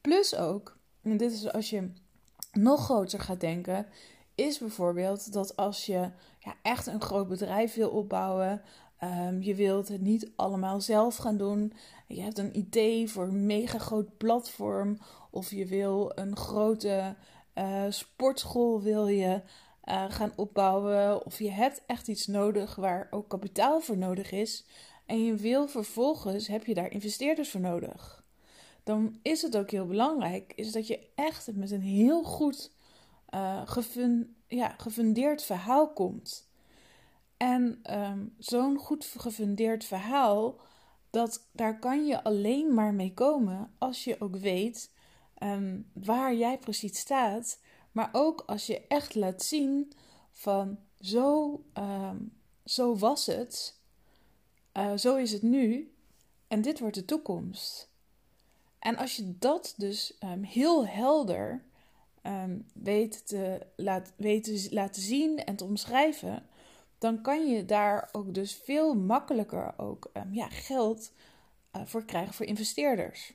Plus 0.00 0.36
ook, 0.36 0.76
en 1.02 1.16
dit 1.16 1.32
is 1.32 1.52
als 1.52 1.70
je 1.70 1.90
nog 2.52 2.84
groter 2.84 3.20
gaat 3.20 3.40
denken, 3.40 3.86
is 4.34 4.58
bijvoorbeeld 4.58 5.32
dat 5.32 5.56
als 5.56 5.86
je 5.86 6.10
ja, 6.38 6.54
echt 6.62 6.86
een 6.86 7.00
groot 7.00 7.28
bedrijf 7.28 7.74
wil 7.74 7.90
opbouwen, 7.90 8.62
um, 9.02 9.42
je 9.42 9.54
wilt 9.54 9.88
het 9.88 10.00
niet 10.00 10.30
allemaal 10.36 10.80
zelf 10.80 11.16
gaan 11.16 11.36
doen, 11.36 11.72
je 12.06 12.20
hebt 12.20 12.38
een 12.38 12.58
idee 12.58 13.10
voor 13.10 13.24
een 13.24 13.46
mega 13.46 13.78
groot 13.78 14.16
platform, 14.16 14.98
of 15.30 15.50
je 15.50 15.66
wil 15.66 16.12
een 16.14 16.36
grote 16.36 17.16
uh, 17.54 17.84
sportschool 17.88 18.82
wil 18.82 19.06
je 19.06 19.42
uh, 19.90 20.04
gaan 20.08 20.32
opbouwen, 20.36 21.26
of 21.26 21.38
je 21.38 21.50
hebt 21.50 21.82
echt 21.86 22.08
iets 22.08 22.26
nodig 22.26 22.74
waar 22.74 23.08
ook 23.10 23.28
kapitaal 23.28 23.80
voor 23.80 23.98
nodig 23.98 24.30
is, 24.30 24.64
en 25.06 25.24
je 25.24 25.34
wil 25.34 25.68
vervolgens, 25.68 26.46
heb 26.46 26.66
je 26.66 26.74
daar 26.74 26.90
investeerders 26.90 27.50
voor 27.50 27.60
nodig. 27.60 28.24
Dan 28.84 29.18
is 29.22 29.42
het 29.42 29.56
ook 29.56 29.70
heel 29.70 29.86
belangrijk, 29.86 30.52
is 30.56 30.72
dat 30.72 30.86
je 30.86 31.08
echt 31.14 31.54
met 31.54 31.70
een 31.70 31.82
heel 31.82 32.22
goed 32.22 32.72
uh, 33.34 33.62
gefun 33.64 34.36
ja, 34.46 34.74
gefundeerd 34.76 35.42
verhaal 35.42 35.92
komt. 35.92 36.48
En 37.36 37.80
um, 37.90 38.34
zo'n 38.38 38.76
goed 38.76 39.04
gefundeerd 39.16 39.84
verhaal, 39.84 40.60
dat, 41.10 41.48
daar 41.52 41.78
kan 41.78 42.06
je 42.06 42.22
alleen 42.22 42.74
maar 42.74 42.94
mee 42.94 43.14
komen 43.14 43.70
als 43.78 44.04
je 44.04 44.20
ook 44.20 44.36
weet 44.36 44.90
um, 45.42 45.90
waar 45.92 46.34
jij 46.34 46.58
precies 46.58 46.98
staat 46.98 47.60
maar 47.92 48.08
ook 48.12 48.42
als 48.46 48.66
je 48.66 48.86
echt 48.86 49.14
laat 49.14 49.42
zien 49.42 49.92
van 50.30 50.78
zo, 51.00 51.60
um, 51.74 52.32
zo 52.64 52.96
was 52.96 53.26
het, 53.26 53.74
uh, 54.76 54.96
zo 54.96 55.16
is 55.16 55.32
het 55.32 55.42
nu 55.42 55.94
en 56.48 56.62
dit 56.62 56.80
wordt 56.80 56.94
de 56.94 57.04
toekomst. 57.04 57.88
En 58.78 58.96
als 58.96 59.16
je 59.16 59.38
dat 59.38 59.74
dus 59.76 60.16
um, 60.20 60.42
heel 60.42 60.86
helder 60.86 61.64
um, 62.22 62.66
weet, 62.72 63.26
te 63.26 63.66
laat, 63.76 64.12
weet 64.16 64.44
te 64.44 64.66
laten 64.70 65.02
zien 65.02 65.44
en 65.44 65.56
te 65.56 65.64
omschrijven, 65.64 66.46
dan 66.98 67.22
kan 67.22 67.46
je 67.46 67.64
daar 67.64 68.08
ook 68.12 68.34
dus 68.34 68.54
veel 68.54 68.94
makkelijker 68.94 69.74
ook 69.76 70.10
ja, 70.30 70.48
geld 70.48 71.12
uh, 71.76 71.82
voor 71.84 72.04
krijgen 72.04 72.34
voor 72.34 72.46
investeerders. 72.46 73.32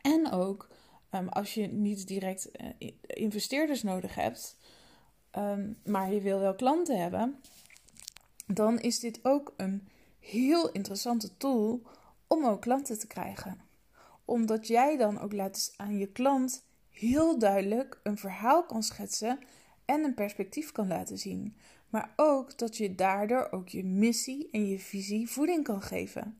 En 0.00 0.30
ook 0.30 0.68
Um, 1.14 1.28
als 1.28 1.54
je 1.54 1.66
niet 1.66 2.06
direct 2.06 2.50
uh, 2.80 2.90
investeerders 3.00 3.82
nodig 3.82 4.14
hebt, 4.14 4.56
um, 5.38 5.78
maar 5.84 6.12
je 6.12 6.20
wil 6.20 6.40
wel 6.40 6.54
klanten 6.54 7.00
hebben, 7.00 7.40
dan 8.46 8.80
is 8.80 8.98
dit 8.98 9.18
ook 9.22 9.54
een 9.56 9.88
heel 10.18 10.72
interessante 10.72 11.36
tool 11.36 11.82
om 12.26 12.44
ook 12.44 12.60
klanten 12.60 12.98
te 12.98 13.06
krijgen. 13.06 13.60
Omdat 14.24 14.66
jij 14.66 14.96
dan 14.96 15.20
ook 15.20 15.32
laat 15.32 15.74
aan 15.76 15.98
je 15.98 16.06
klant 16.06 16.64
heel 16.90 17.38
duidelijk 17.38 18.00
een 18.02 18.18
verhaal 18.18 18.64
kan 18.64 18.82
schetsen 18.82 19.38
en 19.84 20.04
een 20.04 20.14
perspectief 20.14 20.72
kan 20.72 20.88
laten 20.88 21.18
zien. 21.18 21.56
Maar 21.88 22.12
ook 22.16 22.58
dat 22.58 22.76
je 22.76 22.94
daardoor 22.94 23.48
ook 23.50 23.68
je 23.68 23.84
missie 23.84 24.48
en 24.50 24.66
je 24.66 24.78
visie 24.78 25.28
voeding 25.28 25.64
kan 25.64 25.82
geven. 25.82 26.38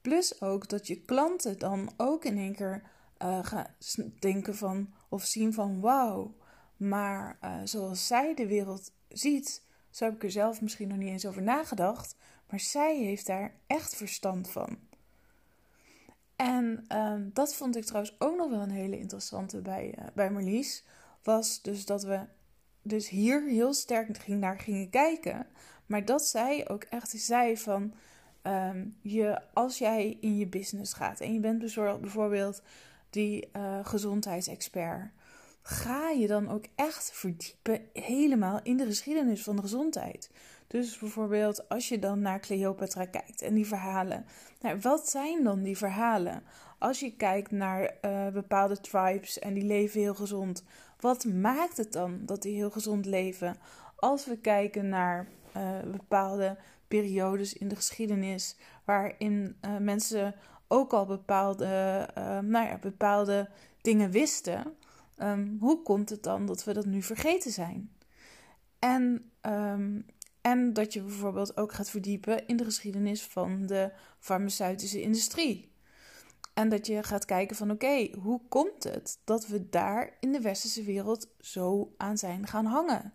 Plus 0.00 0.40
ook 0.40 0.68
dat 0.68 0.86
je 0.86 1.00
klanten 1.00 1.58
dan 1.58 1.90
ook 1.96 2.24
in 2.24 2.38
één 2.38 2.54
keer 2.54 2.82
uh, 3.22 3.64
denken 4.18 4.56
van 4.56 4.92
of 5.08 5.24
zien 5.24 5.52
van 5.52 5.80
wauw, 5.80 6.34
maar 6.76 7.38
uh, 7.44 7.60
zoals 7.64 8.06
zij 8.06 8.34
de 8.34 8.46
wereld 8.46 8.92
ziet, 9.08 9.62
zo 9.90 10.04
heb 10.04 10.14
ik 10.14 10.22
er 10.22 10.30
zelf 10.30 10.60
misschien 10.60 10.88
nog 10.88 10.98
niet 10.98 11.08
eens 11.08 11.26
over 11.26 11.42
nagedacht, 11.42 12.16
maar 12.50 12.60
zij 12.60 12.96
heeft 12.96 13.26
daar 13.26 13.54
echt 13.66 13.96
verstand 13.96 14.48
van. 14.48 14.78
En 16.36 16.84
uh, 16.92 17.14
dat 17.32 17.54
vond 17.54 17.76
ik 17.76 17.84
trouwens 17.84 18.14
ook 18.18 18.36
nog 18.36 18.50
wel 18.50 18.60
een 18.60 18.70
hele 18.70 18.98
interessante 18.98 19.60
bij, 19.60 19.94
uh, 19.98 20.04
bij 20.14 20.30
Marlies. 20.30 20.84
Was 21.22 21.62
dus 21.62 21.84
dat 21.84 22.02
we 22.02 22.20
dus 22.82 23.08
hier 23.08 23.48
heel 23.48 23.74
sterk 23.74 24.28
naar 24.28 24.58
gingen 24.58 24.90
kijken. 24.90 25.46
Maar 25.86 26.04
dat 26.04 26.26
zij 26.26 26.68
ook 26.68 26.82
echt 26.82 27.10
zei 27.10 27.56
van... 27.56 27.94
Um, 28.42 28.96
je, 29.00 29.40
als 29.52 29.78
jij 29.78 30.16
in 30.20 30.36
je 30.36 30.46
business 30.46 30.92
gaat 30.92 31.20
en 31.20 31.32
je 31.32 31.40
bent 31.40 31.58
bijvoorbeeld 32.00 32.62
die 33.10 33.48
uh, 33.56 33.78
gezondheidsexpert. 33.82 35.10
Ga 35.62 36.10
je 36.10 36.26
dan 36.26 36.48
ook 36.48 36.64
echt 36.74 37.10
verdiepen 37.12 37.80
helemaal 37.92 38.60
in 38.62 38.76
de 38.76 38.86
geschiedenis 38.86 39.42
van 39.42 39.56
de 39.56 39.62
gezondheid. 39.62 40.30
Dus 40.66 40.98
bijvoorbeeld 40.98 41.68
als 41.68 41.88
je 41.88 41.98
dan 41.98 42.20
naar 42.20 42.40
Cleopatra 42.40 43.04
kijkt 43.04 43.42
en 43.42 43.54
die 43.54 43.66
verhalen. 43.66 44.26
Nou, 44.60 44.78
wat 44.80 45.08
zijn 45.08 45.44
dan 45.44 45.62
die 45.62 45.76
verhalen? 45.76 46.42
Als 46.78 47.00
je 47.00 47.16
kijkt 47.16 47.50
naar 47.50 47.96
uh, 48.02 48.28
bepaalde 48.28 48.80
tribes 48.80 49.38
en 49.38 49.54
die 49.54 49.64
leven 49.64 50.00
heel 50.00 50.14
gezond. 50.14 50.64
Wat 51.00 51.24
maakt 51.24 51.76
het 51.76 51.92
dan 51.92 52.20
dat 52.26 52.42
die 52.42 52.54
heel 52.54 52.70
gezond 52.70 53.06
leven? 53.06 53.56
Als 53.96 54.26
we 54.26 54.38
kijken 54.38 54.88
naar 54.88 55.28
uh, 55.56 55.80
bepaalde 55.90 56.56
periodes 56.88 57.52
in 57.52 57.68
de 57.68 57.76
geschiedenis 57.76 58.56
waarin 58.84 59.56
mensen 59.80 60.34
ook 60.68 60.92
al 60.92 61.06
bepaalde, 61.06 62.08
uh, 62.18 62.38
nou 62.38 62.66
ja, 62.66 62.78
bepaalde 62.78 63.48
dingen 63.80 64.10
wisten. 64.10 64.76
ehm, 65.16 65.48
hoe 65.58 65.82
komt 65.82 66.10
het 66.10 66.22
dan 66.22 66.46
dat 66.46 66.64
we 66.64 66.72
dat 66.72 66.86
nu 66.86 67.02
vergeten 67.02 67.50
zijn? 67.50 67.90
En, 68.78 69.30
ehm, 69.40 70.00
en 70.40 70.72
dat 70.72 70.92
je 70.92 71.02
bijvoorbeeld 71.02 71.56
ook 71.56 71.72
gaat 71.72 71.90
verdiepen 71.90 72.46
in 72.46 72.56
de 72.56 72.64
geschiedenis 72.64 73.22
van 73.22 73.66
de 73.66 73.92
farmaceutische 74.18 75.02
industrie. 75.02 75.74
En 76.54 76.68
dat 76.68 76.86
je 76.86 77.02
gaat 77.02 77.24
kijken 77.24 77.56
van 77.56 77.70
oké, 77.70 78.10
hoe 78.20 78.40
komt 78.48 78.84
het 78.84 79.18
dat 79.24 79.46
we 79.46 79.68
daar 79.68 80.16
in 80.20 80.32
de 80.32 80.40
westerse 80.40 80.82
wereld 80.82 81.28
zo 81.40 81.94
aan 81.96 82.18
zijn 82.18 82.46
gaan 82.46 82.64
hangen? 82.64 83.12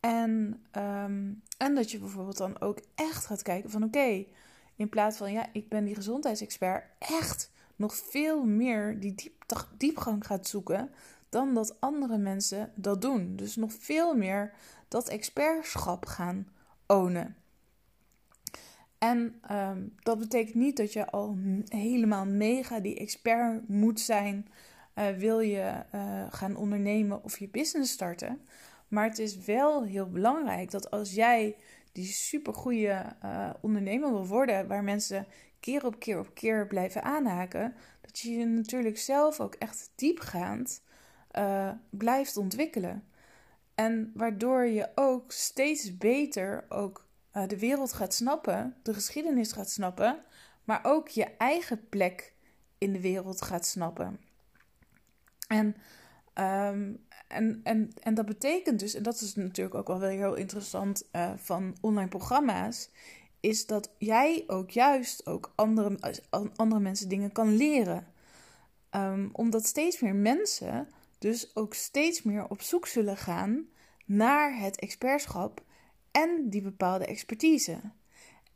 En, 0.00 0.62
ehm, 0.70 1.32
en 1.58 1.74
dat 1.74 1.90
je 1.90 1.98
bijvoorbeeld 1.98 2.36
dan 2.36 2.60
ook 2.60 2.80
echt 2.94 3.26
gaat 3.26 3.42
kijken 3.42 3.70
van 3.70 3.82
oké, 3.84 4.24
in 4.80 4.88
plaats 4.88 5.16
van 5.16 5.32
ja, 5.32 5.46
ik 5.52 5.68
ben 5.68 5.84
die 5.84 5.94
gezondheidsexpert, 5.94 6.84
echt 6.98 7.50
nog 7.76 7.96
veel 7.96 8.44
meer 8.44 9.00
die 9.00 9.14
diep, 9.14 9.44
diepgang 9.76 10.26
gaat 10.26 10.46
zoeken 10.46 10.90
dan 11.28 11.54
dat 11.54 11.80
andere 11.80 12.18
mensen 12.18 12.72
dat 12.74 13.02
doen. 13.02 13.36
Dus 13.36 13.56
nog 13.56 13.72
veel 13.72 14.14
meer 14.14 14.52
dat 14.88 15.08
expertschap 15.08 16.06
gaan 16.06 16.48
ownen. 16.86 17.36
En 18.98 19.34
ehm, 19.42 19.82
dat 20.02 20.18
betekent 20.18 20.54
niet 20.54 20.76
dat 20.76 20.92
je 20.92 21.10
al 21.10 21.36
helemaal 21.68 22.26
mega 22.26 22.80
die 22.80 22.98
expert 22.98 23.68
moet 23.68 24.00
zijn. 24.00 24.48
Uh, 24.94 25.08
wil 25.08 25.40
je 25.40 25.84
uh, 25.94 26.26
gaan 26.30 26.56
ondernemen 26.56 27.24
of 27.24 27.38
je 27.38 27.48
business 27.48 27.92
starten. 27.92 28.40
Maar 28.88 29.08
het 29.08 29.18
is 29.18 29.36
wel 29.36 29.84
heel 29.84 30.10
belangrijk 30.10 30.70
dat 30.70 30.90
als 30.90 31.14
jij 31.14 31.56
die 31.92 32.06
supergoeie 32.06 33.02
uh, 33.24 33.50
ondernemer 33.60 34.10
wil 34.10 34.26
worden, 34.26 34.68
waar 34.68 34.84
mensen 34.84 35.26
keer 35.60 35.84
op 35.84 35.98
keer 35.98 36.18
op 36.18 36.34
keer 36.34 36.66
blijven 36.66 37.02
aanhaken, 37.02 37.74
dat 38.00 38.18
je 38.18 38.30
je 38.30 38.46
natuurlijk 38.46 38.98
zelf 38.98 39.40
ook 39.40 39.54
echt 39.54 39.90
diepgaand 39.94 40.82
blijft 41.90 42.36
ontwikkelen. 42.36 43.04
En 43.74 44.12
waardoor 44.14 44.64
je 44.64 44.90
ook 44.94 45.32
steeds 45.32 45.96
beter 45.96 46.64
ook 46.68 47.08
uh, 47.36 47.46
de 47.46 47.58
wereld 47.58 47.92
gaat 47.92 48.14
snappen, 48.14 48.76
de 48.82 48.94
geschiedenis 48.94 49.52
gaat 49.52 49.70
snappen, 49.70 50.24
maar 50.64 50.80
ook 50.82 51.08
je 51.08 51.24
eigen 51.24 51.88
plek 51.88 52.34
in 52.78 52.92
de 52.92 53.00
wereld 53.00 53.42
gaat 53.42 53.66
snappen. 53.66 54.20
En, 55.48 55.76
um, 56.34 57.06
en, 57.30 57.60
en, 57.62 57.90
en 58.02 58.14
dat 58.14 58.26
betekent 58.26 58.78
dus, 58.78 58.94
en 58.94 59.02
dat 59.02 59.20
is 59.20 59.34
natuurlijk 59.34 59.76
ook 59.76 59.86
wel 59.86 59.98
weer 59.98 60.10
heel 60.10 60.34
interessant 60.34 61.08
uh, 61.12 61.30
van 61.36 61.76
online 61.80 62.08
programma's, 62.08 62.90
is 63.40 63.66
dat 63.66 63.92
jij 63.98 64.44
ook 64.46 64.70
juist 64.70 65.26
ook 65.26 65.52
andere, 65.54 66.18
andere 66.56 66.80
mensen 66.80 67.08
dingen 67.08 67.32
kan 67.32 67.56
leren. 67.56 68.06
Um, 68.96 69.28
omdat 69.32 69.66
steeds 69.66 70.00
meer 70.00 70.14
mensen 70.14 70.88
dus 71.18 71.56
ook 71.56 71.74
steeds 71.74 72.22
meer 72.22 72.48
op 72.48 72.62
zoek 72.62 72.86
zullen 72.86 73.16
gaan 73.16 73.68
naar 74.04 74.58
het 74.58 74.80
expertschap 74.80 75.62
en 76.10 76.50
die 76.50 76.62
bepaalde 76.62 77.06
expertise. 77.06 77.80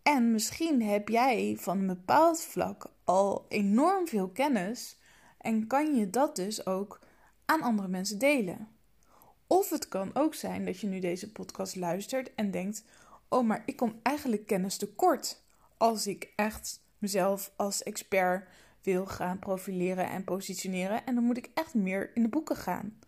En 0.02 0.32
misschien 0.32 0.82
heb 0.82 1.08
jij 1.08 1.56
van 1.58 1.78
een 1.78 1.86
bepaald 1.86 2.40
vlak 2.40 2.86
al 3.04 3.46
enorm 3.48 4.08
veel 4.08 4.28
kennis 4.28 4.98
en 5.38 5.66
kan 5.66 5.94
je 5.94 6.10
dat 6.10 6.36
dus 6.36 6.66
ook 6.66 7.00
aan 7.44 7.62
andere 7.62 7.88
mensen 7.88 8.18
delen. 8.18 8.68
Of 9.46 9.70
het 9.70 9.88
kan 9.88 10.10
ook 10.14 10.34
zijn 10.34 10.64
dat 10.64 10.80
je 10.80 10.86
nu 10.86 11.00
deze 11.00 11.32
podcast 11.32 11.76
luistert 11.76 12.34
en 12.34 12.50
denkt: 12.50 12.84
Oh, 13.28 13.46
maar 13.46 13.62
ik 13.66 13.76
kom 13.76 14.00
eigenlijk 14.02 14.46
kennis 14.46 14.76
tekort 14.76 15.42
als 15.76 16.06
ik 16.06 16.32
echt 16.36 16.80
mezelf 16.98 17.52
als 17.56 17.82
expert 17.82 18.48
wil 18.82 19.06
gaan 19.06 19.38
profileren 19.38 20.08
en 20.08 20.24
positioneren. 20.24 21.06
En 21.06 21.14
dan 21.14 21.24
moet 21.24 21.36
ik 21.36 21.50
echt 21.54 21.74
meer 21.74 22.10
in 22.14 22.22
de 22.22 22.28
boeken 22.28 22.56
gaan. 22.56 22.98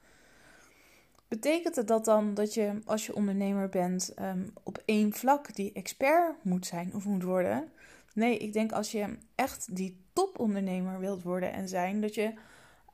Betekent 1.28 1.76
het 1.76 1.88
dat 1.88 2.04
dan 2.04 2.34
dat 2.34 2.54
je 2.54 2.80
als 2.84 3.06
je 3.06 3.14
ondernemer 3.14 3.68
bent 3.68 4.14
um, 4.20 4.52
op 4.62 4.82
één 4.84 5.12
vlak 5.12 5.54
die 5.54 5.72
expert 5.72 6.44
moet 6.44 6.66
zijn 6.66 6.94
of 6.94 7.04
moet 7.04 7.22
worden? 7.22 7.68
Nee, 8.14 8.38
ik 8.38 8.52
denk 8.52 8.72
als 8.72 8.92
je 8.92 9.16
echt 9.34 9.76
die 9.76 10.04
topondernemer 10.12 10.98
wilt 10.98 11.22
worden 11.22 11.52
en 11.52 11.68
zijn, 11.68 12.00
dat 12.00 12.14
je 12.14 12.32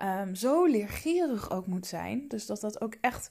um, 0.03 0.35
zo 0.35 0.65
leergierig 0.67 1.51
ook 1.51 1.67
moet 1.67 1.87
zijn. 1.87 2.29
Dus 2.29 2.47
dat 2.47 2.61
dat 2.61 2.81
ook 2.81 2.95
echt 3.01 3.31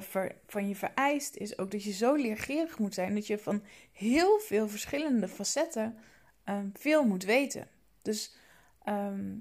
ver, 0.00 0.36
van 0.46 0.68
je 0.68 0.76
vereist 0.76 1.36
is. 1.36 1.58
Ook 1.58 1.70
dat 1.70 1.82
je 1.82 1.92
zo 1.92 2.14
leergierig 2.14 2.78
moet 2.78 2.94
zijn 2.94 3.14
dat 3.14 3.26
je 3.26 3.38
van 3.38 3.62
heel 3.92 4.38
veel 4.38 4.68
verschillende 4.68 5.28
facetten 5.28 5.98
um, 6.44 6.72
veel 6.74 7.04
moet 7.04 7.24
weten. 7.24 7.68
Dus, 8.02 8.34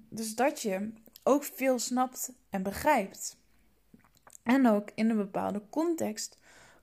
dus 0.10 0.36
dat 0.36 0.62
je 0.62 0.94
ook 1.24 1.44
veel 1.44 1.80
snapt 1.80 2.32
en 2.50 2.64
begrijpt 2.64 3.38
en 4.44 4.68
ook 4.68 4.90
in 4.96 5.10
een 5.10 5.18
bepaalde 5.18 5.62
context 5.70 6.38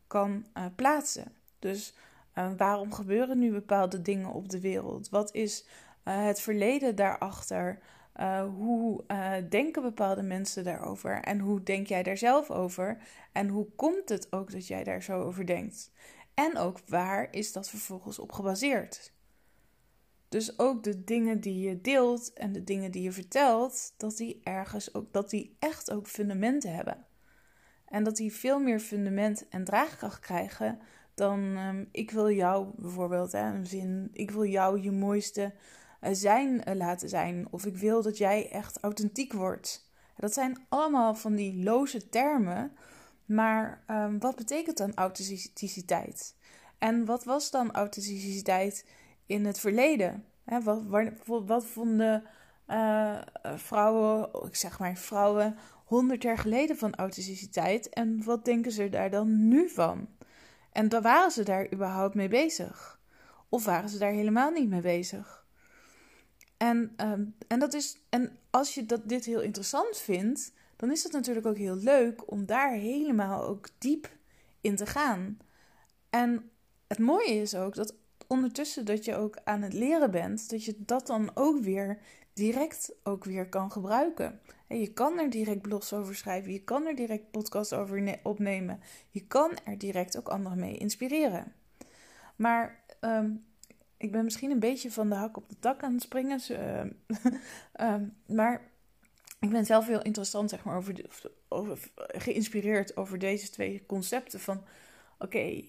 kan 0.07 0.47
uh, 0.57 0.64
plaatsen. 0.77 1.33
Dus 1.59 1.95
uh, 2.35 2.51
waarom 2.57 2.93
gebeuren 2.93 3.38
nu 3.38 3.53
bepaalde 3.53 4.03
dingen 4.03 4.33
op 4.33 4.49
de 4.49 4.61
wereld? 4.61 5.09
Wat 5.09 5.35
is 5.35 5.64
het 6.03 6.40
verleden 6.40 6.97
daarachter? 6.97 7.79
Hoe 8.56 9.04
denken 9.48 9.83
bepaalde 9.83 10.22
mensen 10.22 10.64
daarover? 10.64 11.20
En 11.22 11.38
hoe 11.38 11.62
denk 11.62 11.87
jij 11.87 12.02
daar 12.02 12.16
zelf 12.16 12.50
over? 12.50 13.02
En 13.33 13.48
hoe 13.48 13.66
komt 13.76 14.09
het 14.09 14.33
ook 14.33 14.52
dat 14.52 14.66
jij 14.66 14.85
daar 14.85 15.02
zo 15.02 15.22
over 15.22 15.46
denkt? 15.46 15.92
En 16.35 16.59
ook 16.59 16.78
waar 16.88 17.28
is 17.30 17.52
dat 17.52 17.68
vervolgens 17.68 18.18
op 18.18 18.33
gebaseerd? 18.33 19.12
Dus 20.28 20.59
ook 20.59 20.83
de 20.83 21.04
dingen 21.04 21.40
die 21.40 21.68
je 21.68 21.80
deelt 21.80 22.33
en 22.33 22.52
de 22.52 22.64
dingen 22.64 22.90
die 22.90 23.02
je 23.02 23.12
vertelt, 23.12 23.94
dat 23.96 24.16
die 24.16 24.40
ergens 24.42 24.94
ook, 24.94 25.12
dat 25.12 25.30
die 25.30 25.56
echt 25.59 25.90
ook 25.90 26.06
fundamenten 26.06 26.74
hebben. 26.74 27.06
En 27.87 28.04
dat 28.04 28.16
die 28.16 28.33
veel 28.33 28.61
meer 28.61 28.80
fundament 28.80 29.48
en 29.48 29.64
draagkracht 29.64 30.20
krijgen 30.20 30.78
dan 31.20 31.40
um, 31.40 31.88
ik 31.92 32.11
wil 32.11 32.30
jou 32.30 32.66
bijvoorbeeld, 32.76 33.33
hè, 33.33 33.52
een 33.52 33.66
zin, 33.66 34.11
ik 34.12 34.30
wil 34.30 34.44
jou 34.44 34.80
je 34.80 34.90
mooiste 34.90 35.52
zijn 36.01 36.63
uh, 36.69 36.75
laten 36.75 37.09
zijn. 37.09 37.47
Of 37.51 37.67
ik 37.67 37.77
wil 37.77 38.03
dat 38.03 38.19
jij 38.19 38.51
echt 38.51 38.81
authentiek 38.81 39.33
wordt. 39.33 39.89
Dat 40.17 40.33
zijn 40.33 40.67
allemaal 40.69 41.15
van 41.15 41.35
die 41.35 41.63
loze 41.63 42.09
termen. 42.09 42.73
Maar 43.25 43.85
um, 43.91 44.19
wat 44.19 44.37
betekent 44.37 44.77
dan 44.77 44.95
authenticiteit? 44.95 46.35
En 46.79 47.05
wat 47.05 47.25
was 47.25 47.51
dan 47.51 47.73
authenticiteit 47.73 48.87
in 49.27 49.45
het 49.45 49.61
verleden? 49.61 50.25
Wat, 50.63 50.83
wat 51.47 51.67
vonden 51.67 52.25
uh, 52.69 53.19
vrouwen, 53.57 54.29
ik 54.47 54.57
zeg 54.57 54.79
maar 54.79 54.97
vrouwen, 54.97 55.57
100 55.85 56.23
jaar 56.23 56.39
geleden 56.39 56.77
van 56.77 56.95
authenticiteit 56.95 57.89
en 57.89 58.25
wat 58.25 58.45
denken 58.45 58.73
ze 58.73 58.89
daar 58.89 59.11
dan 59.11 59.49
nu 59.49 59.69
van? 59.69 60.09
En 60.73 61.03
waren 61.03 61.31
ze 61.31 61.43
daar 61.43 61.73
überhaupt 61.73 62.15
mee 62.15 62.29
bezig? 62.29 63.01
Of 63.49 63.65
waren 63.65 63.89
ze 63.89 63.99
daar 63.99 64.13
helemaal 64.13 64.51
niet 64.51 64.69
mee 64.69 64.81
bezig? 64.81 65.39
En, 66.61 66.92
ehm, 66.96 67.25
en, 67.49 67.59
dat 67.59 67.75
is, 67.75 67.96
en 68.09 68.38
als 68.51 68.75
je 68.75 68.87
dat, 68.87 69.09
dit 69.09 69.25
heel 69.25 69.40
interessant 69.40 69.99
vindt, 69.99 70.53
dan 70.77 70.90
is 70.90 71.03
het 71.03 71.12
natuurlijk 71.12 71.46
ook 71.46 71.57
heel 71.57 71.77
leuk 71.77 72.31
om 72.31 72.46
daar 72.46 72.73
helemaal 72.73 73.44
ook 73.44 73.68
diep 73.79 74.11
in 74.61 74.77
te 74.77 74.87
gaan. 74.87 75.38
En 76.11 76.51
het 76.87 76.99
mooie 76.99 77.35
is 77.35 77.55
ook 77.55 77.75
dat 77.75 77.94
ondertussen 78.27 78.85
dat 78.85 79.05
je 79.05 79.16
ook 79.16 79.38
aan 79.44 79.62
het 79.62 79.73
leren 79.73 80.11
bent, 80.11 80.51
dat 80.51 80.64
je 80.64 80.75
dat 80.79 81.07
dan 81.07 81.31
ook 81.35 81.61
weer 81.61 81.99
direct 82.33 82.92
ook 83.03 83.25
weer 83.25 83.49
kan 83.49 83.73
gebruiken. 83.73 84.40
En 84.66 84.81
je 84.81 84.92
kan 84.92 85.18
er 85.18 85.31
direct 85.31 85.62
blogs 85.62 85.92
over 85.92 86.14
schrijven, 86.14 86.53
je 86.53 86.64
kan 86.64 86.87
er 86.87 86.94
direct 86.94 87.31
podcasts 87.31 87.73
over 87.73 88.18
opnemen, 88.23 88.81
je 89.11 89.27
kan 89.27 89.59
er 89.64 89.79
direct 89.79 90.18
ook 90.18 90.29
anderen 90.29 90.59
mee 90.59 90.77
inspireren. 90.77 91.53
Maar 92.37 92.85
ehm, 93.01 93.31
ik 94.01 94.13
ben 94.13 94.25
misschien 94.25 94.51
een 94.51 94.61
beetje 94.61 94.91
van 94.91 95.09
de 95.09 95.15
hak 95.15 95.37
op 95.37 95.49
de 95.49 95.59
tak 95.59 95.83
aan 95.83 95.93
het 95.93 96.03
springen, 96.03 96.41
ehm, 96.49 96.91
ehm, 97.73 98.05
maar 98.27 98.71
ik 99.41 99.51
ben 99.51 99.67
zelf 99.67 99.87
heel 99.87 100.03
interessant, 100.03 100.51
zeg 100.51 100.65
maar, 100.65 100.77
over, 100.77 101.05
over 101.49 101.91
geïnspireerd 101.97 102.97
over 102.97 103.19
deze 103.19 103.51
twee 103.51 103.87
concepten 103.87 104.41
van 104.41 104.65
oké, 105.19 105.65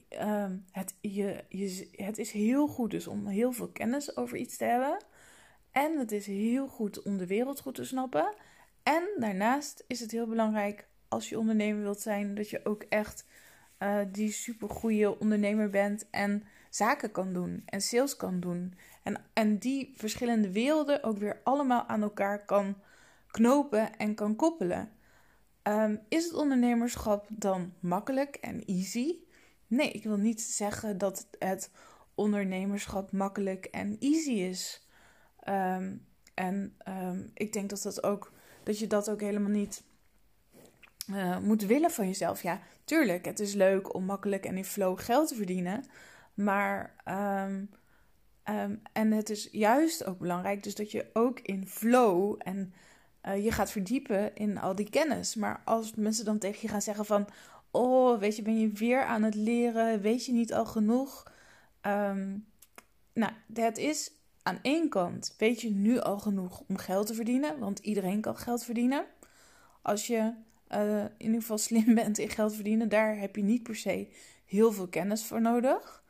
het, 0.71 0.95
je, 1.01 1.43
je, 1.49 1.89
het 1.91 2.17
is 2.17 2.31
heel 2.31 2.67
goed 2.67 2.91
dus 2.91 3.07
om 3.07 3.27
heel 3.27 3.51
veel 3.51 3.67
kennis 3.67 4.17
over 4.17 4.37
iets 4.37 4.57
te 4.57 4.63
hebben. 4.63 4.97
En 5.71 5.97
het 5.97 6.11
is 6.11 6.25
heel 6.25 6.67
goed 6.67 7.01
om 7.01 7.17
de 7.17 7.27
wereld 7.27 7.59
goed 7.59 7.75
te 7.75 7.85
snappen. 7.85 8.33
En 8.83 9.03
daarnaast 9.19 9.83
is 9.87 9.99
het 9.99 10.11
heel 10.11 10.27
belangrijk 10.27 10.87
als 11.07 11.29
je 11.29 11.39
ondernemer 11.39 11.81
wilt 11.81 12.01
zijn, 12.01 12.35
dat 12.35 12.49
je 12.49 12.65
ook 12.65 12.83
echt 12.83 13.25
uh, 13.79 13.99
die 14.11 14.31
supergoeie 14.31 15.19
ondernemer 15.19 15.69
bent 15.69 16.09
en 16.09 16.43
zaken 16.71 17.11
kan 17.11 17.33
doen 17.33 17.61
en 17.65 17.81
sales 17.81 18.15
kan 18.15 18.39
doen. 18.39 18.73
En, 19.03 19.21
en 19.33 19.57
die 19.57 19.93
verschillende 19.95 20.51
werelden 20.51 21.03
ook 21.03 21.17
weer 21.17 21.39
allemaal 21.43 21.85
aan 21.87 22.01
elkaar 22.01 22.45
kan 22.45 22.75
knopen 23.27 23.97
en 23.97 24.15
kan 24.15 24.35
koppelen. 24.35 24.91
Um, 25.63 25.99
is 26.09 26.25
het 26.25 26.33
ondernemerschap 26.33 27.27
dan 27.29 27.73
makkelijk 27.79 28.35
en 28.35 28.65
easy? 28.65 29.15
Nee, 29.67 29.91
ik 29.91 30.03
wil 30.03 30.17
niet 30.17 30.41
zeggen 30.41 30.97
dat 30.97 31.27
het 31.39 31.71
ondernemerschap 32.15 33.11
makkelijk 33.11 33.65
en 33.65 33.97
easy 33.99 34.31
is. 34.31 34.87
Um, 35.49 36.05
en 36.33 36.75
um, 36.87 37.31
ik 37.33 37.53
denk 37.53 37.69
dat 37.69 37.81
dat 37.81 38.03
ook 38.03 38.31
dat 38.63 38.79
je 38.79 38.87
dat 38.87 39.09
ook 39.09 39.21
helemaal 39.21 39.49
niet 39.49 39.83
uh, 41.09 41.37
moet 41.39 41.65
willen 41.65 41.91
van 41.91 42.07
jezelf. 42.07 42.41
Ja, 42.41 42.61
tuurlijk, 42.85 43.25
het 43.25 43.39
is 43.39 43.53
leuk 43.53 43.93
om 43.93 44.05
makkelijk 44.05 44.45
en 44.45 44.57
in 44.57 44.65
flow 44.65 44.99
geld 44.99 45.27
te 45.27 45.35
verdienen. 45.35 45.83
Maar, 46.33 46.95
um, 47.45 47.69
um, 48.49 48.81
en 48.93 49.11
het 49.11 49.29
is 49.29 49.49
juist 49.51 50.05
ook 50.05 50.19
belangrijk, 50.19 50.63
dus 50.63 50.75
dat 50.75 50.91
je 50.91 51.09
ook 51.13 51.39
in 51.39 51.67
flow 51.67 52.35
en 52.37 52.73
uh, 53.25 53.43
je 53.43 53.51
gaat 53.51 53.71
verdiepen 53.71 54.35
in 54.35 54.57
al 54.57 54.75
die 54.75 54.89
kennis. 54.89 55.35
Maar 55.35 55.61
als 55.65 55.95
mensen 55.95 56.25
dan 56.25 56.37
tegen 56.37 56.59
je 56.61 56.67
gaan 56.67 56.81
zeggen 56.81 57.05
van, 57.05 57.27
oh, 57.71 58.19
weet 58.19 58.35
je, 58.35 58.41
ben 58.41 58.59
je 58.59 58.69
weer 58.69 59.03
aan 59.03 59.23
het 59.23 59.35
leren, 59.35 60.01
weet 60.01 60.25
je 60.25 60.31
niet 60.31 60.53
al 60.53 60.65
genoeg? 60.65 61.31
Um, 61.81 62.45
nou, 63.13 63.31
het 63.53 63.77
is 63.77 64.11
aan 64.43 64.59
één 64.61 64.89
kant, 64.89 65.35
weet 65.37 65.61
je 65.61 65.69
nu 65.69 65.99
al 65.99 66.19
genoeg 66.19 66.63
om 66.67 66.77
geld 66.77 67.07
te 67.07 67.13
verdienen, 67.13 67.59
want 67.59 67.79
iedereen 67.79 68.21
kan 68.21 68.37
geld 68.37 68.63
verdienen. 68.63 69.05
Als 69.81 70.07
je 70.07 70.33
uh, 70.71 70.99
in 70.99 71.11
ieder 71.17 71.41
geval 71.41 71.57
slim 71.57 71.95
bent 72.03 72.17
in 72.17 72.29
geld 72.29 72.53
verdienen, 72.53 72.89
daar 72.89 73.17
heb 73.17 73.35
je 73.35 73.43
niet 73.43 73.63
per 73.63 73.75
se 73.75 74.07
heel 74.45 74.71
veel 74.71 74.87
kennis 74.87 75.25
voor 75.25 75.41
nodig. 75.41 76.00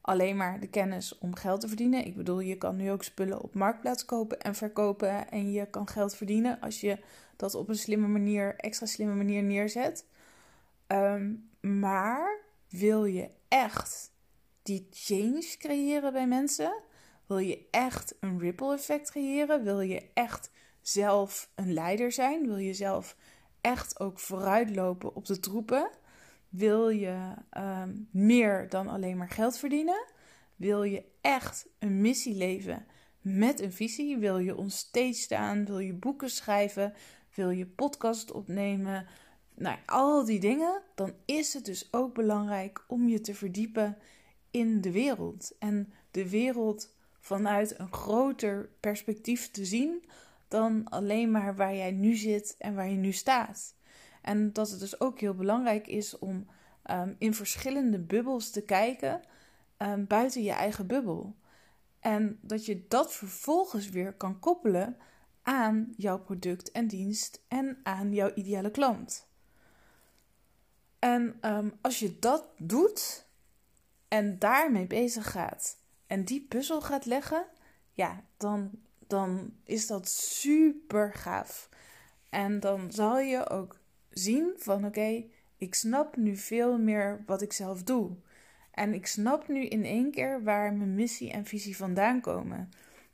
Alleen 0.00 0.36
maar 0.36 0.60
de 0.60 0.66
kennis 0.66 1.18
om 1.18 1.34
geld 1.34 1.60
te 1.60 1.68
verdienen. 1.68 2.06
Ik 2.06 2.16
bedoel, 2.16 2.40
je 2.40 2.56
kan 2.56 2.76
nu 2.76 2.90
ook 2.90 3.02
spullen 3.02 3.40
op 3.40 3.54
marktplaats 3.54 4.04
kopen 4.04 4.40
en 4.40 4.54
verkopen. 4.54 5.30
En 5.30 5.52
je 5.52 5.66
kan 5.66 5.88
geld 5.88 6.16
verdienen 6.16 6.60
als 6.60 6.80
je 6.80 6.98
dat 7.36 7.54
op 7.54 7.68
een 7.68 7.74
slimme 7.74 8.06
manier, 8.06 8.56
extra 8.56 8.86
slimme 8.86 9.14
manier 9.14 9.42
neerzet. 9.42 10.06
Um, 10.86 11.50
maar 11.60 12.40
wil 12.68 13.04
je 13.04 13.30
echt 13.48 14.12
die 14.62 14.86
change 14.90 15.54
creëren 15.58 16.12
bij 16.12 16.26
mensen? 16.26 16.82
Wil 17.26 17.38
je 17.38 17.66
echt 17.70 18.14
een 18.20 18.38
ripple 18.38 18.74
effect 18.74 19.10
creëren? 19.10 19.64
Wil 19.64 19.80
je 19.80 20.10
echt 20.14 20.50
zelf 20.80 21.50
een 21.54 21.72
leider 21.72 22.12
zijn? 22.12 22.46
Wil 22.46 22.56
je 22.56 22.74
zelf 22.74 23.16
echt 23.60 24.00
ook 24.00 24.18
vooruitlopen 24.18 25.14
op 25.14 25.26
de 25.26 25.40
troepen? 25.40 25.90
Wil 26.50 26.88
je 26.88 27.34
ehm, 27.50 27.96
meer 28.10 28.68
dan 28.68 28.88
alleen 28.88 29.16
maar 29.16 29.28
geld 29.28 29.58
verdienen? 29.58 30.04
Wil 30.56 30.82
je 30.82 31.04
echt 31.20 31.66
een 31.78 32.00
missie 32.00 32.34
leven 32.34 32.86
met 33.20 33.60
een 33.60 33.72
visie? 33.72 34.16
Wil 34.16 34.38
je 34.38 34.56
on 34.56 34.70
stage 34.70 35.12
staan? 35.12 35.64
Wil 35.64 35.78
je 35.78 35.92
boeken 35.92 36.30
schrijven? 36.30 36.94
Wil 37.34 37.50
je 37.50 37.66
podcast 37.66 38.32
opnemen? 38.32 39.06
Nou, 39.54 39.78
al 39.86 40.24
die 40.24 40.40
dingen. 40.40 40.82
Dan 40.94 41.12
is 41.24 41.54
het 41.54 41.64
dus 41.64 41.88
ook 41.90 42.14
belangrijk 42.14 42.84
om 42.88 43.08
je 43.08 43.20
te 43.20 43.34
verdiepen 43.34 43.98
in 44.50 44.80
de 44.80 44.92
wereld. 44.92 45.56
En 45.58 45.92
de 46.10 46.30
wereld 46.30 46.94
vanuit 47.20 47.78
een 47.78 47.92
groter 47.92 48.70
perspectief 48.80 49.50
te 49.50 49.64
zien 49.64 50.04
dan 50.48 50.88
alleen 50.88 51.30
maar 51.30 51.56
waar 51.56 51.74
jij 51.74 51.90
nu 51.90 52.14
zit 52.14 52.54
en 52.58 52.74
waar 52.74 52.90
je 52.90 52.96
nu 52.96 53.12
staat. 53.12 53.74
En 54.20 54.52
dat 54.52 54.70
het 54.70 54.80
dus 54.80 55.00
ook 55.00 55.20
heel 55.20 55.34
belangrijk 55.34 55.86
is 55.86 56.18
om 56.18 56.46
um, 56.90 57.16
in 57.18 57.34
verschillende 57.34 57.98
bubbels 57.98 58.50
te 58.50 58.62
kijken 58.62 59.20
um, 59.78 60.06
buiten 60.06 60.42
je 60.42 60.52
eigen 60.52 60.86
bubbel. 60.86 61.36
En 62.00 62.38
dat 62.40 62.66
je 62.66 62.84
dat 62.88 63.12
vervolgens 63.12 63.88
weer 63.88 64.12
kan 64.12 64.38
koppelen 64.38 64.96
aan 65.42 65.92
jouw 65.96 66.18
product 66.18 66.70
en 66.70 66.86
dienst 66.86 67.42
en 67.48 67.78
aan 67.82 68.12
jouw 68.12 68.34
ideale 68.34 68.70
klant. 68.70 69.28
En 70.98 71.38
um, 71.42 71.72
als 71.80 71.98
je 71.98 72.18
dat 72.18 72.48
doet 72.58 73.26
en 74.08 74.38
daarmee 74.38 74.86
bezig 74.86 75.30
gaat 75.30 75.78
en 76.06 76.24
die 76.24 76.46
puzzel 76.48 76.80
gaat 76.80 77.04
leggen, 77.04 77.46
ja, 77.92 78.24
dan 78.36 78.70
dan 79.10 79.52
is 79.64 79.86
dat 79.86 80.08
super 80.08 81.14
gaaf. 81.14 81.68
En 82.28 82.60
dan 82.60 82.92
zal 82.92 83.18
je 83.18 83.48
ook 83.48 83.79
zien 84.10 84.52
van 84.56 84.84
oké, 84.84 85.24
ik 85.56 85.74
snap 85.74 86.16
nu 86.16 86.36
veel 86.36 86.78
meer 86.78 87.22
wat 87.26 87.42
ik 87.42 87.52
zelf 87.52 87.82
doe. 87.82 88.16
En 88.70 88.94
ik 88.94 89.06
snap 89.06 89.48
nu 89.48 89.64
in 89.66 89.84
één 89.84 90.10
keer 90.10 90.42
waar 90.42 90.72
mijn 90.72 90.94
missie 90.94 91.30
en 91.30 91.44
visie 91.44 91.76
vandaan 91.76 92.20
komen. 92.20 92.70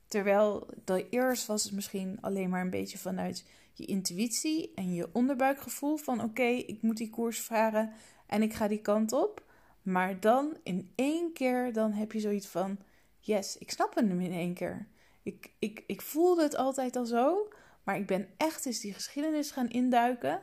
Terwijl 0.09 0.67
dat 0.85 1.05
eerst 1.11 1.47
was 1.47 1.65
het 1.65 1.73
misschien 1.73 2.19
alleen 2.21 2.51
maar 2.51 2.61
een 2.61 2.71
beetje 2.71 2.99
vanuit 2.99 3.45
je 3.73 3.85
intuïtie 3.85 4.73
en 4.75 4.95
je 4.95 5.09
onderbuikgevoel 5.13 5.97
van 5.97 6.23
oké, 6.23 6.43
ik 6.43 6.83
moet 6.83 6.97
die 6.97 7.11
koers 7.11 7.41
varen 7.41 7.93
en 8.27 8.43
ik 8.43 8.53
ga 8.53 8.69
die 8.69 8.81
kant 8.81 9.13
op. 9.13 9.45
Maar 9.83 10.21
dan 10.21 10.57
in 10.63 10.93
één 10.95 11.33
keer 11.33 11.73
dan 11.73 11.93
heb 11.93 12.13
je 12.13 12.21
zoiets 12.21 12.47
van 12.47 12.79
yes, 13.21 13.59
ik 13.59 13.71
snap 13.71 13.95
hem 13.95 14.21
in 14.21 14.33
één 14.33 14.55
keer. 14.55 14.89
Ik, 15.23 15.51
ik, 15.59 15.85
ik 15.87 16.03
voelde 16.03 16.43
het 16.43 16.57
altijd 16.57 16.97
al 16.97 17.05
zo, 17.05 17.49
maar 17.83 17.97
ik 17.97 18.07
ben 18.07 18.29
echt 18.37 18.67
eens 18.67 18.81
die 18.81 18.95
geschiedenis 18.95 19.51
gaan 19.51 19.69
induiken. 19.69 20.43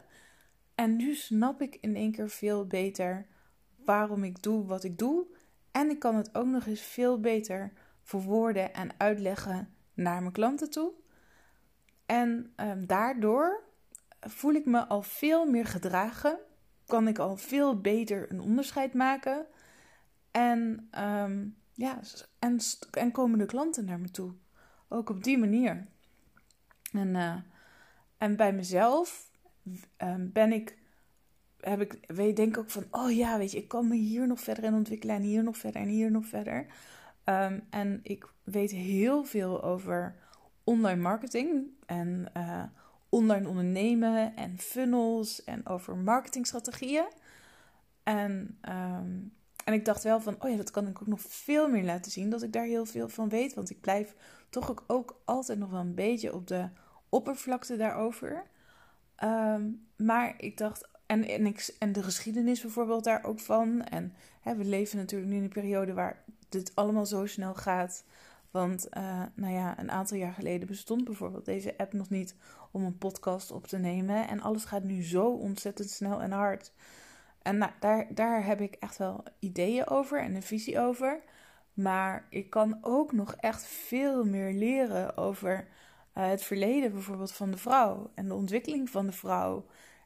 En 0.75 0.95
nu 0.95 1.15
snap 1.15 1.61
ik 1.61 1.77
in 1.81 1.95
één 1.95 2.11
keer 2.11 2.29
veel 2.29 2.67
beter 2.67 3.27
waarom 3.85 4.23
ik 4.23 4.41
doe 4.41 4.65
wat 4.65 4.83
ik 4.83 4.97
doe. 4.97 5.25
En 5.71 5.89
ik 5.89 5.99
kan 5.99 6.15
het 6.15 6.35
ook 6.35 6.45
nog 6.45 6.65
eens 6.65 6.81
veel 6.81 7.19
beter 7.19 7.73
verwoorden 8.01 8.73
en 8.73 8.89
uitleggen 8.97 9.73
naar 9.93 10.21
mijn 10.21 10.33
klanten 10.33 10.69
toe. 10.69 10.91
En 12.05 12.53
um, 12.55 12.87
daardoor 12.87 13.63
voel 14.19 14.53
ik 14.53 14.65
me 14.65 14.87
al 14.87 15.01
veel 15.01 15.45
meer 15.45 15.65
gedragen. 15.65 16.39
Kan 16.85 17.07
ik 17.07 17.19
al 17.19 17.37
veel 17.37 17.81
beter 17.81 18.31
een 18.31 18.39
onderscheid 18.41 18.93
maken. 18.93 19.45
En, 20.31 20.89
um, 20.99 21.57
ja, 21.73 21.99
en, 22.39 22.59
en 22.91 23.11
komen 23.11 23.39
de 23.39 23.45
klanten 23.45 23.85
naar 23.85 23.99
me 23.99 24.11
toe. 24.11 24.33
Ook 24.87 25.09
op 25.09 25.23
die 25.23 25.37
manier. 25.37 25.87
En, 26.91 27.07
uh, 27.15 27.35
en 28.17 28.35
bij 28.35 28.53
mezelf 28.53 29.31
ben 30.19 30.53
ik, 30.53 30.77
heb 31.59 31.81
ik, 31.81 31.99
weet, 32.07 32.35
denk 32.35 32.57
ook 32.57 32.69
van, 32.69 32.85
oh 32.91 33.11
ja, 33.11 33.37
weet 33.37 33.51
je, 33.51 33.57
ik 33.57 33.67
kan 33.67 33.87
me 33.87 33.95
hier 33.95 34.27
nog 34.27 34.39
verder 34.39 34.63
in 34.63 34.73
ontwikkelen 34.73 35.15
en 35.15 35.21
hier 35.21 35.43
nog 35.43 35.57
verder 35.57 35.81
en 35.81 35.87
hier 35.87 36.11
nog 36.11 36.25
verder. 36.25 36.65
Um, 37.25 37.63
en 37.69 37.99
ik 38.03 38.27
weet 38.43 38.71
heel 38.71 39.23
veel 39.23 39.63
over 39.63 40.15
online 40.63 41.01
marketing 41.01 41.67
en 41.85 42.25
uh, 42.37 42.63
online 43.09 43.47
ondernemen 43.47 44.35
en 44.35 44.59
funnels 44.59 45.43
en 45.43 45.67
over 45.67 45.97
marketingstrategieën. 45.97 47.07
En 48.03 48.57
um, 48.69 49.33
en 49.63 49.73
ik 49.73 49.85
dacht 49.85 50.03
wel 50.03 50.21
van, 50.21 50.35
oh 50.39 50.49
ja, 50.49 50.55
dat 50.55 50.71
kan 50.71 50.87
ik 50.87 51.01
ook 51.01 51.07
nog 51.07 51.21
veel 51.21 51.69
meer 51.69 51.83
laten 51.83 52.11
zien. 52.11 52.29
Dat 52.29 52.43
ik 52.43 52.53
daar 52.53 52.65
heel 52.65 52.85
veel 52.85 53.09
van 53.09 53.29
weet. 53.29 53.53
Want 53.53 53.69
ik 53.69 53.81
blijf 53.81 54.15
toch 54.49 54.69
ook, 54.69 54.83
ook 54.87 55.21
altijd 55.25 55.59
nog 55.59 55.69
wel 55.69 55.79
een 55.79 55.95
beetje 55.95 56.33
op 56.33 56.47
de 56.47 56.69
oppervlakte 57.09 57.77
daarover. 57.77 58.43
Ehm, 59.15 59.69
maar 59.97 60.33
ik 60.37 60.57
dacht, 60.57 60.87
en, 61.05 61.27
en, 61.27 61.45
ik, 61.45 61.75
en 61.79 61.91
de 61.91 62.03
geschiedenis 62.03 62.61
bijvoorbeeld 62.61 63.03
daar 63.03 63.23
ook 63.23 63.39
van. 63.39 63.83
En 63.83 64.13
hè, 64.41 64.55
we 64.55 64.65
leven 64.65 64.97
natuurlijk 64.97 65.31
nu 65.31 65.37
in 65.37 65.43
een 65.43 65.49
periode 65.49 65.93
waar 65.93 66.23
dit 66.49 66.71
allemaal 66.75 67.05
zo 67.05 67.25
snel 67.25 67.53
gaat. 67.53 68.03
Want 68.51 68.87
uh, 68.97 69.23
nou 69.33 69.53
ja, 69.53 69.79
een 69.79 69.91
aantal 69.91 70.17
jaar 70.17 70.33
geleden 70.33 70.67
bestond 70.67 71.03
bijvoorbeeld 71.03 71.45
deze 71.45 71.77
app 71.77 71.93
nog 71.93 72.09
niet 72.09 72.35
om 72.71 72.83
een 72.83 72.97
podcast 72.97 73.51
op 73.51 73.67
te 73.67 73.77
nemen. 73.77 74.27
En 74.27 74.41
alles 74.41 74.65
gaat 74.65 74.83
nu 74.83 75.03
zo 75.03 75.25
ontzettend 75.25 75.89
snel 75.89 76.21
en 76.21 76.31
hard. 76.31 76.71
En 77.41 77.57
nou, 77.57 77.71
daar, 77.79 78.07
daar 78.13 78.45
heb 78.45 78.61
ik 78.61 78.75
echt 78.75 78.97
wel 78.97 79.23
ideeën 79.39 79.87
over 79.87 80.21
en 80.21 80.35
een 80.35 80.43
visie 80.43 80.79
over. 80.79 81.23
Maar 81.73 82.27
ik 82.29 82.49
kan 82.49 82.77
ook 82.81 83.11
nog 83.11 83.35
echt 83.35 83.65
veel 83.65 84.25
meer 84.25 84.53
leren 84.53 85.17
over 85.17 85.67
uh, 86.17 86.27
het 86.27 86.43
verleden 86.43 86.91
bijvoorbeeld 86.91 87.31
van 87.33 87.51
de 87.51 87.57
vrouw. 87.57 88.11
En 88.15 88.27
de 88.27 88.33
ontwikkeling 88.33 88.89
van 88.89 89.05
de 89.05 89.11
vrouw. 89.11 89.65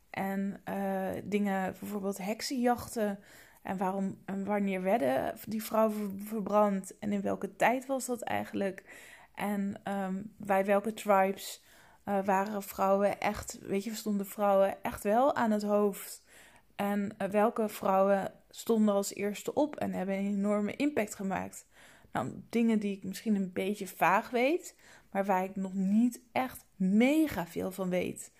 En 0.09 0.61
uh, 0.69 1.09
dingen, 1.23 1.75
bijvoorbeeld 1.79 2.17
heksenjachten. 2.17 3.19
En 3.61 3.77
waarom 3.77 4.17
en 4.25 4.45
wanneer 4.45 4.81
werden 4.81 5.35
die 5.47 5.63
vrouwen 5.63 6.19
verbrand? 6.19 6.97
En 6.99 7.11
in 7.11 7.21
welke 7.21 7.55
tijd 7.55 7.85
was 7.85 8.05
dat 8.05 8.21
eigenlijk? 8.21 8.83
En 9.35 9.81
um, 9.83 10.33
bij 10.37 10.65
welke 10.65 10.93
tribes 10.93 11.63
uh, 12.05 12.25
waren 12.25 12.63
vrouwen 12.63 13.19
echt, 13.19 13.59
weet 13.61 13.83
je, 13.83 13.95
stonden 13.95 14.25
vrouwen 14.25 14.83
echt 14.83 15.03
wel 15.03 15.35
aan 15.35 15.51
het 15.51 15.63
hoofd? 15.63 16.23
En 16.75 17.11
eh, 17.17 17.29
welke 17.29 17.69
vrouwen 17.69 18.31
stonden 18.49 18.93
als 18.93 19.13
eerste 19.13 19.53
op 19.53 19.75
en 19.75 19.93
hebben 19.93 20.15
een 20.15 20.25
enorme 20.25 20.75
impact 20.75 21.15
gemaakt? 21.15 21.65
Nou, 22.11 22.31
dingen 22.49 22.79
die 22.79 22.95
ik 22.95 23.03
misschien 23.03 23.35
een 23.35 23.53
beetje 23.53 23.87
vaag 23.87 24.29
weet, 24.29 24.75
maar 25.11 25.25
waar 25.25 25.43
ik 25.43 25.55
nog 25.55 25.73
niet 25.73 26.21
echt 26.31 26.65
mega 26.75 27.47
veel 27.47 27.71
van 27.71 27.89
weet. 27.89 28.31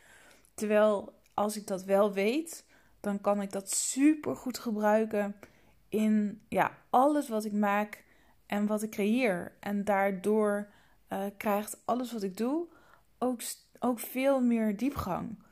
Terwijl 0.53 1.13
als 1.33 1.57
ik 1.57 1.67
dat 1.67 1.83
wel 1.83 2.13
weet, 2.13 2.65
dan 2.99 3.21
kan 3.21 3.41
ik 3.41 3.51
dat 3.51 3.71
super 3.71 4.35
goed 4.35 4.57
gebruiken 4.57 5.35
in 5.89 6.41
ja, 6.49 6.77
alles 6.89 7.29
wat 7.29 7.45
ik 7.45 7.53
maak 7.53 8.03
en 8.45 8.65
wat 8.65 8.83
ik 8.83 8.89
creëer. 8.89 9.57
En 9.59 9.83
daardoor 9.83 10.69
uh, 11.09 11.25
krijgt 11.37 11.81
alles 11.85 12.11
wat 12.11 12.23
ik 12.23 12.37
doe 12.37 12.67
ook, 13.17 13.41
ook 13.79 13.99
veel 13.99 14.41
meer 14.41 14.77
diepgang. 14.77 15.43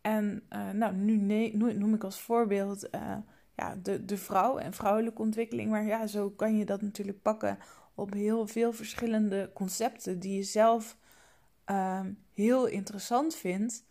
En 0.00 0.42
uh, 0.50 0.70
nou, 0.70 0.94
nu 0.94 1.16
noem 1.54 1.94
ik 1.94 2.04
als 2.04 2.20
voorbeeld 2.20 2.94
uh, 2.94 3.16
ja, 3.54 3.76
de, 3.82 4.04
de 4.04 4.16
vrouw 4.16 4.58
en 4.58 4.72
vrouwelijke 4.72 5.22
ontwikkeling. 5.22 5.70
Maar 5.70 5.84
ja, 5.84 6.06
zo 6.06 6.30
kan 6.30 6.56
je 6.56 6.64
dat 6.64 6.82
natuurlijk 6.82 7.22
pakken 7.22 7.58
op 7.98 8.12
heel 8.12 8.46
veel 8.46 8.72
verschillende 8.72 9.50
concepten 9.54 10.18
die 10.18 10.36
je 10.36 10.42
zelf 10.42 10.96
uh, 11.70 12.00
heel 12.34 12.66
interessant 12.66 13.34
vindt. 13.34 13.84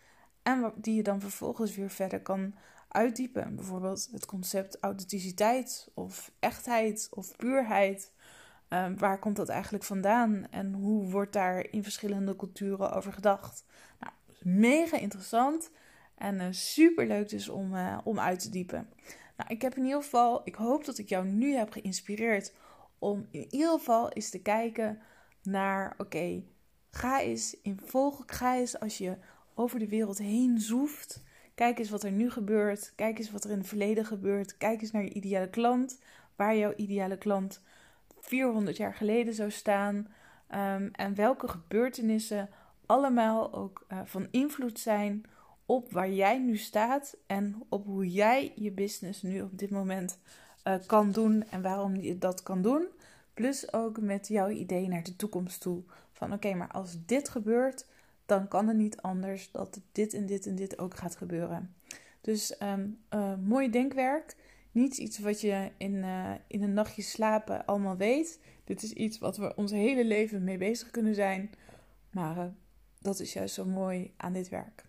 En 0.44 0.74
die 0.76 0.96
je 0.96 1.04
dan 1.04 1.22
vervolgens 1.22 1.76
weer 1.76 1.90
verder 1.90 2.22
kan 2.22 2.56
uitdiepen. 2.88 3.56
Bijvoorbeeld 3.56 4.10
het 4.12 4.26
concept 4.26 4.78
authenticiteit 4.80 5.92
of 5.94 6.32
echtheid 6.40 7.08
of 7.12 7.36
puurheid. 7.36 8.12
Um, 8.70 8.98
waar 8.98 9.20
komt 9.20 9.36
dat 9.36 9.50
eigenlijk 9.50 9.84
vandaan 9.84 10.48
en 10.50 10.74
hoe 10.74 11.10
wordt 11.10 11.34
daar 11.34 11.68
in 11.72 11.84
verschillende 11.84 12.36
culturen 12.36 12.92
over 12.92 13.14
gedacht? 13.14 13.66
Nou, 14.00 14.14
mega 14.42 14.98
interessant 14.98 15.72
en 16.16 16.36
uh, 16.36 16.48
super 16.50 17.08
leuk 17.08 17.30
dus 17.30 17.50
om, 17.50 17.74
uh, 17.74 17.98
om 18.04 18.20
uit 18.20 18.40
te 18.40 18.50
diepen. 18.50 18.90
Nou, 19.38 19.50
ik 19.50 19.62
heb 19.62 19.76
in 19.76 19.84
ieder 19.84 20.02
geval, 20.02 20.42
ik 20.44 20.56
hoop 20.56 20.86
dat 20.86 20.98
ik 20.98 21.10
jou 21.10 21.26
nu 21.26 21.54
heb 21.54 21.72
geïnspireerd 21.72 22.54
om 23.00 23.28
in 23.32 23.48
ieder 23.50 23.72
geval 23.72 24.10
eens 24.10 24.30
te 24.30 24.42
kijken 24.42 25.00
naar, 25.44 25.96
oké, 25.98 26.44
ga 26.90 27.22
eens 27.22 27.58
in 27.62 27.80
volg, 27.86 28.24
ga 28.26 28.56
eens 28.56 28.80
als 28.80 28.98
je 28.98 29.18
over 29.54 29.80
de 29.80 29.88
wereld 29.88 30.18
heen 30.18 30.60
zoeft. 30.60 31.24
Kijk 31.56 31.80
eens 31.80 31.90
wat 31.90 32.04
er 32.04 32.12
nu 32.12 32.30
gebeurt. 32.30 32.94
Kijk 32.96 33.18
eens 33.18 33.32
wat 33.32 33.44
er 33.44 33.52
in 33.52 33.58
het 33.58 33.68
verleden 33.68 34.06
gebeurt. 34.06 34.58
Kijk 34.58 34.82
eens 34.82 34.92
naar 34.92 35.04
je 35.04 35.14
ideale 35.14 35.50
klant. 35.50 36.00
Waar 36.36 36.58
jouw 36.58 36.74
ideale 36.76 37.18
klant 37.18 37.62
400 38.20 38.78
jaar 38.78 38.94
geleden 38.94 39.34
zou 39.34 39.52
staan. 39.52 39.96
Um, 39.96 40.90
en 40.92 41.16
welke 41.16 41.48
gebeurtenissen 41.48 42.50
allemaal 42.86 43.54
ook 43.54 43.86
uh, 43.90 44.00
van 44.06 44.28
invloed 44.32 44.80
zijn 44.80 45.24
op 45.66 45.92
waar 45.92 46.10
jij 46.10 46.38
nu 46.38 46.58
staat 46.58 47.18
en 47.28 47.64
op 47.70 47.86
hoe 47.86 48.12
jij 48.12 48.54
je 48.56 48.72
business 48.72 49.22
nu 49.22 49.42
op 49.42 49.58
dit 49.58 49.70
moment 49.70 50.20
uh, 50.68 50.76
kan 50.86 51.12
doen 51.12 51.44
en 51.50 51.62
waarom 51.62 51.96
je 51.96 52.18
dat 52.18 52.44
kan 52.44 52.62
doen. 52.62 52.88
Plus 53.34 53.74
ook 53.74 54.02
met 54.02 54.28
jouw 54.28 54.50
idee 54.50 54.88
naar 54.88 55.04
de 55.04 55.16
toekomst 55.16 55.62
toe. 55.62 55.84
Van 56.12 56.34
oké, 56.34 56.54
maar 56.54 56.72
als 56.72 56.98
dit 57.06 57.30
gebeurt, 57.30 57.86
dan 58.26 58.48
kan 58.48 58.68
het 58.68 58.78
niet 58.78 59.02
anders 59.02 59.52
dat 59.52 59.80
dit 59.92 60.14
en 60.14 60.26
dit 60.26 60.46
en 60.46 60.56
dit 60.56 60.80
ook 60.80 60.96
gaat 60.96 61.16
gebeuren. 61.16 61.76
Dus 62.22 62.62
um, 62.62 63.00
uh, 63.14 63.34
mooi 63.46 63.70
denkwerk. 63.70 64.36
Niet 64.72 64.98
iets 64.98 65.20
wat 65.20 65.42
je 65.42 65.72
in, 65.78 65.94
uh, 65.94 66.32
in 66.48 66.64
een 66.64 66.74
nachtje 66.74 67.02
slapen 67.02 67.66
allemaal 67.66 67.98
weet. 67.98 68.40
Dit 68.64 68.84
is 68.84 68.94
iets 68.94 69.18
wat 69.18 69.38
we 69.38 69.56
ons 69.56 69.72
hele 69.72 70.06
leven 70.06 70.44
mee 70.44 70.58
bezig 70.58 70.92
kunnen 70.92 71.16
zijn. 71.16 71.52
Maar 72.10 72.54
dat 73.00 73.20
is 73.20 73.34
juist 73.34 73.54
zo 73.54 73.66
mooi 73.66 74.14
aan 74.18 74.34
dit 74.34 74.50
werk. 74.50 74.87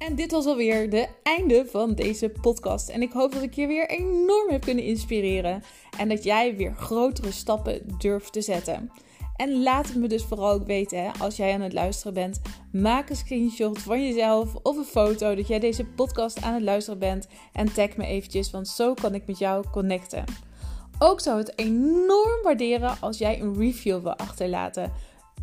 En 0.00 0.14
dit 0.14 0.30
was 0.30 0.46
alweer 0.46 0.90
de 0.90 1.08
einde 1.22 1.66
van 1.66 1.94
deze 1.94 2.28
podcast. 2.28 2.88
En 2.88 3.02
ik 3.02 3.12
hoop 3.12 3.32
dat 3.32 3.42
ik 3.42 3.54
je 3.54 3.66
weer 3.66 3.88
enorm 3.88 4.50
heb 4.50 4.60
kunnen 4.60 4.84
inspireren. 4.84 5.62
En 5.98 6.08
dat 6.08 6.24
jij 6.24 6.56
weer 6.56 6.74
grotere 6.74 7.32
stappen 7.32 7.82
durft 7.98 8.32
te 8.32 8.40
zetten. 8.40 8.90
En 9.36 9.62
laat 9.62 9.86
het 9.86 9.96
me 9.96 10.06
dus 10.06 10.24
vooral 10.24 10.50
ook 10.50 10.66
weten 10.66 11.12
als 11.18 11.36
jij 11.36 11.54
aan 11.54 11.60
het 11.60 11.72
luisteren 11.72 12.14
bent. 12.14 12.40
Maak 12.72 13.10
een 13.10 13.16
screenshot 13.16 13.78
van 13.78 14.06
jezelf 14.06 14.54
of 14.62 14.76
een 14.76 14.84
foto 14.84 15.34
dat 15.34 15.48
jij 15.48 15.58
deze 15.58 15.84
podcast 15.84 16.42
aan 16.42 16.54
het 16.54 16.62
luisteren 16.62 16.98
bent. 16.98 17.26
En 17.52 17.72
tag 17.72 17.96
me 17.96 18.06
eventjes, 18.06 18.50
want 18.50 18.68
zo 18.68 18.94
kan 18.94 19.14
ik 19.14 19.26
met 19.26 19.38
jou 19.38 19.64
connecten. 19.70 20.24
Ook 20.98 21.20
zou 21.20 21.38
het 21.38 21.58
enorm 21.58 22.42
waarderen 22.42 22.96
als 23.00 23.18
jij 23.18 23.40
een 23.40 23.54
review 23.58 24.02
wil 24.02 24.16
achterlaten 24.16 24.92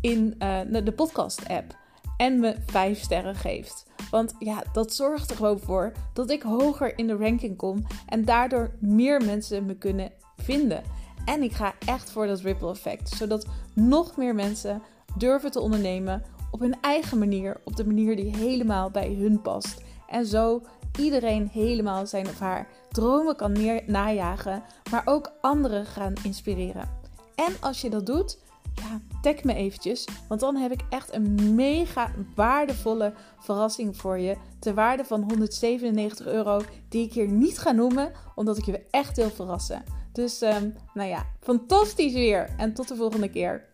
in 0.00 0.34
uh, 0.38 0.60
de 0.84 0.92
podcast 0.92 1.48
app. 1.48 1.86
En 2.18 2.40
me 2.40 2.56
5 2.66 3.00
sterren 3.00 3.34
geeft. 3.34 3.86
Want 4.10 4.34
ja, 4.38 4.62
dat 4.72 4.92
zorgt 4.92 5.30
er 5.30 5.36
gewoon 5.36 5.58
voor 5.58 5.92
dat 6.12 6.30
ik 6.30 6.42
hoger 6.42 6.98
in 6.98 7.06
de 7.06 7.16
ranking 7.16 7.56
kom 7.56 7.86
en 8.06 8.24
daardoor 8.24 8.70
meer 8.80 9.24
mensen 9.24 9.66
me 9.66 9.74
kunnen 9.74 10.12
vinden. 10.36 10.82
En 11.24 11.42
ik 11.42 11.52
ga 11.52 11.74
echt 11.86 12.10
voor 12.10 12.26
dat 12.26 12.40
ripple 12.40 12.70
effect, 12.70 13.08
zodat 13.08 13.46
nog 13.72 14.16
meer 14.16 14.34
mensen 14.34 14.82
durven 15.16 15.50
te 15.50 15.60
ondernemen 15.60 16.22
op 16.50 16.60
hun 16.60 16.76
eigen 16.80 17.18
manier, 17.18 17.60
op 17.64 17.76
de 17.76 17.86
manier 17.86 18.16
die 18.16 18.36
helemaal 18.36 18.90
bij 18.90 19.14
hun 19.14 19.42
past. 19.42 19.82
En 20.08 20.26
zo 20.26 20.62
iedereen 20.98 21.48
helemaal 21.52 22.06
zijn 22.06 22.26
of 22.26 22.38
haar 22.38 22.68
dromen 22.88 23.36
kan 23.36 23.82
najagen, 23.86 24.62
maar 24.90 25.02
ook 25.04 25.32
anderen 25.40 25.86
gaan 25.86 26.12
inspireren. 26.22 26.88
En 27.34 27.54
als 27.60 27.80
je 27.80 27.90
dat 27.90 28.06
doet, 28.06 28.38
ja, 28.80 29.00
tag 29.20 29.44
me 29.44 29.54
eventjes. 29.54 30.08
Want 30.28 30.40
dan 30.40 30.56
heb 30.56 30.72
ik 30.72 30.80
echt 30.90 31.14
een 31.14 31.54
mega 31.54 32.10
waardevolle 32.34 33.12
verrassing 33.38 33.96
voor 33.96 34.18
je. 34.18 34.36
Ter 34.58 34.74
waarde 34.74 35.04
van 35.04 35.22
197 35.22 36.26
euro. 36.26 36.60
Die 36.88 37.04
ik 37.04 37.12
hier 37.12 37.28
niet 37.28 37.58
ga 37.58 37.72
noemen. 37.72 38.12
Omdat 38.34 38.58
ik 38.58 38.64
je 38.64 38.86
echt 38.90 39.16
wil 39.16 39.30
verrassen. 39.30 39.84
Dus 40.12 40.42
um, 40.42 40.74
nou 40.94 41.08
ja, 41.08 41.26
fantastisch 41.40 42.12
weer. 42.12 42.54
En 42.56 42.74
tot 42.74 42.88
de 42.88 42.96
volgende 42.96 43.30
keer. 43.30 43.67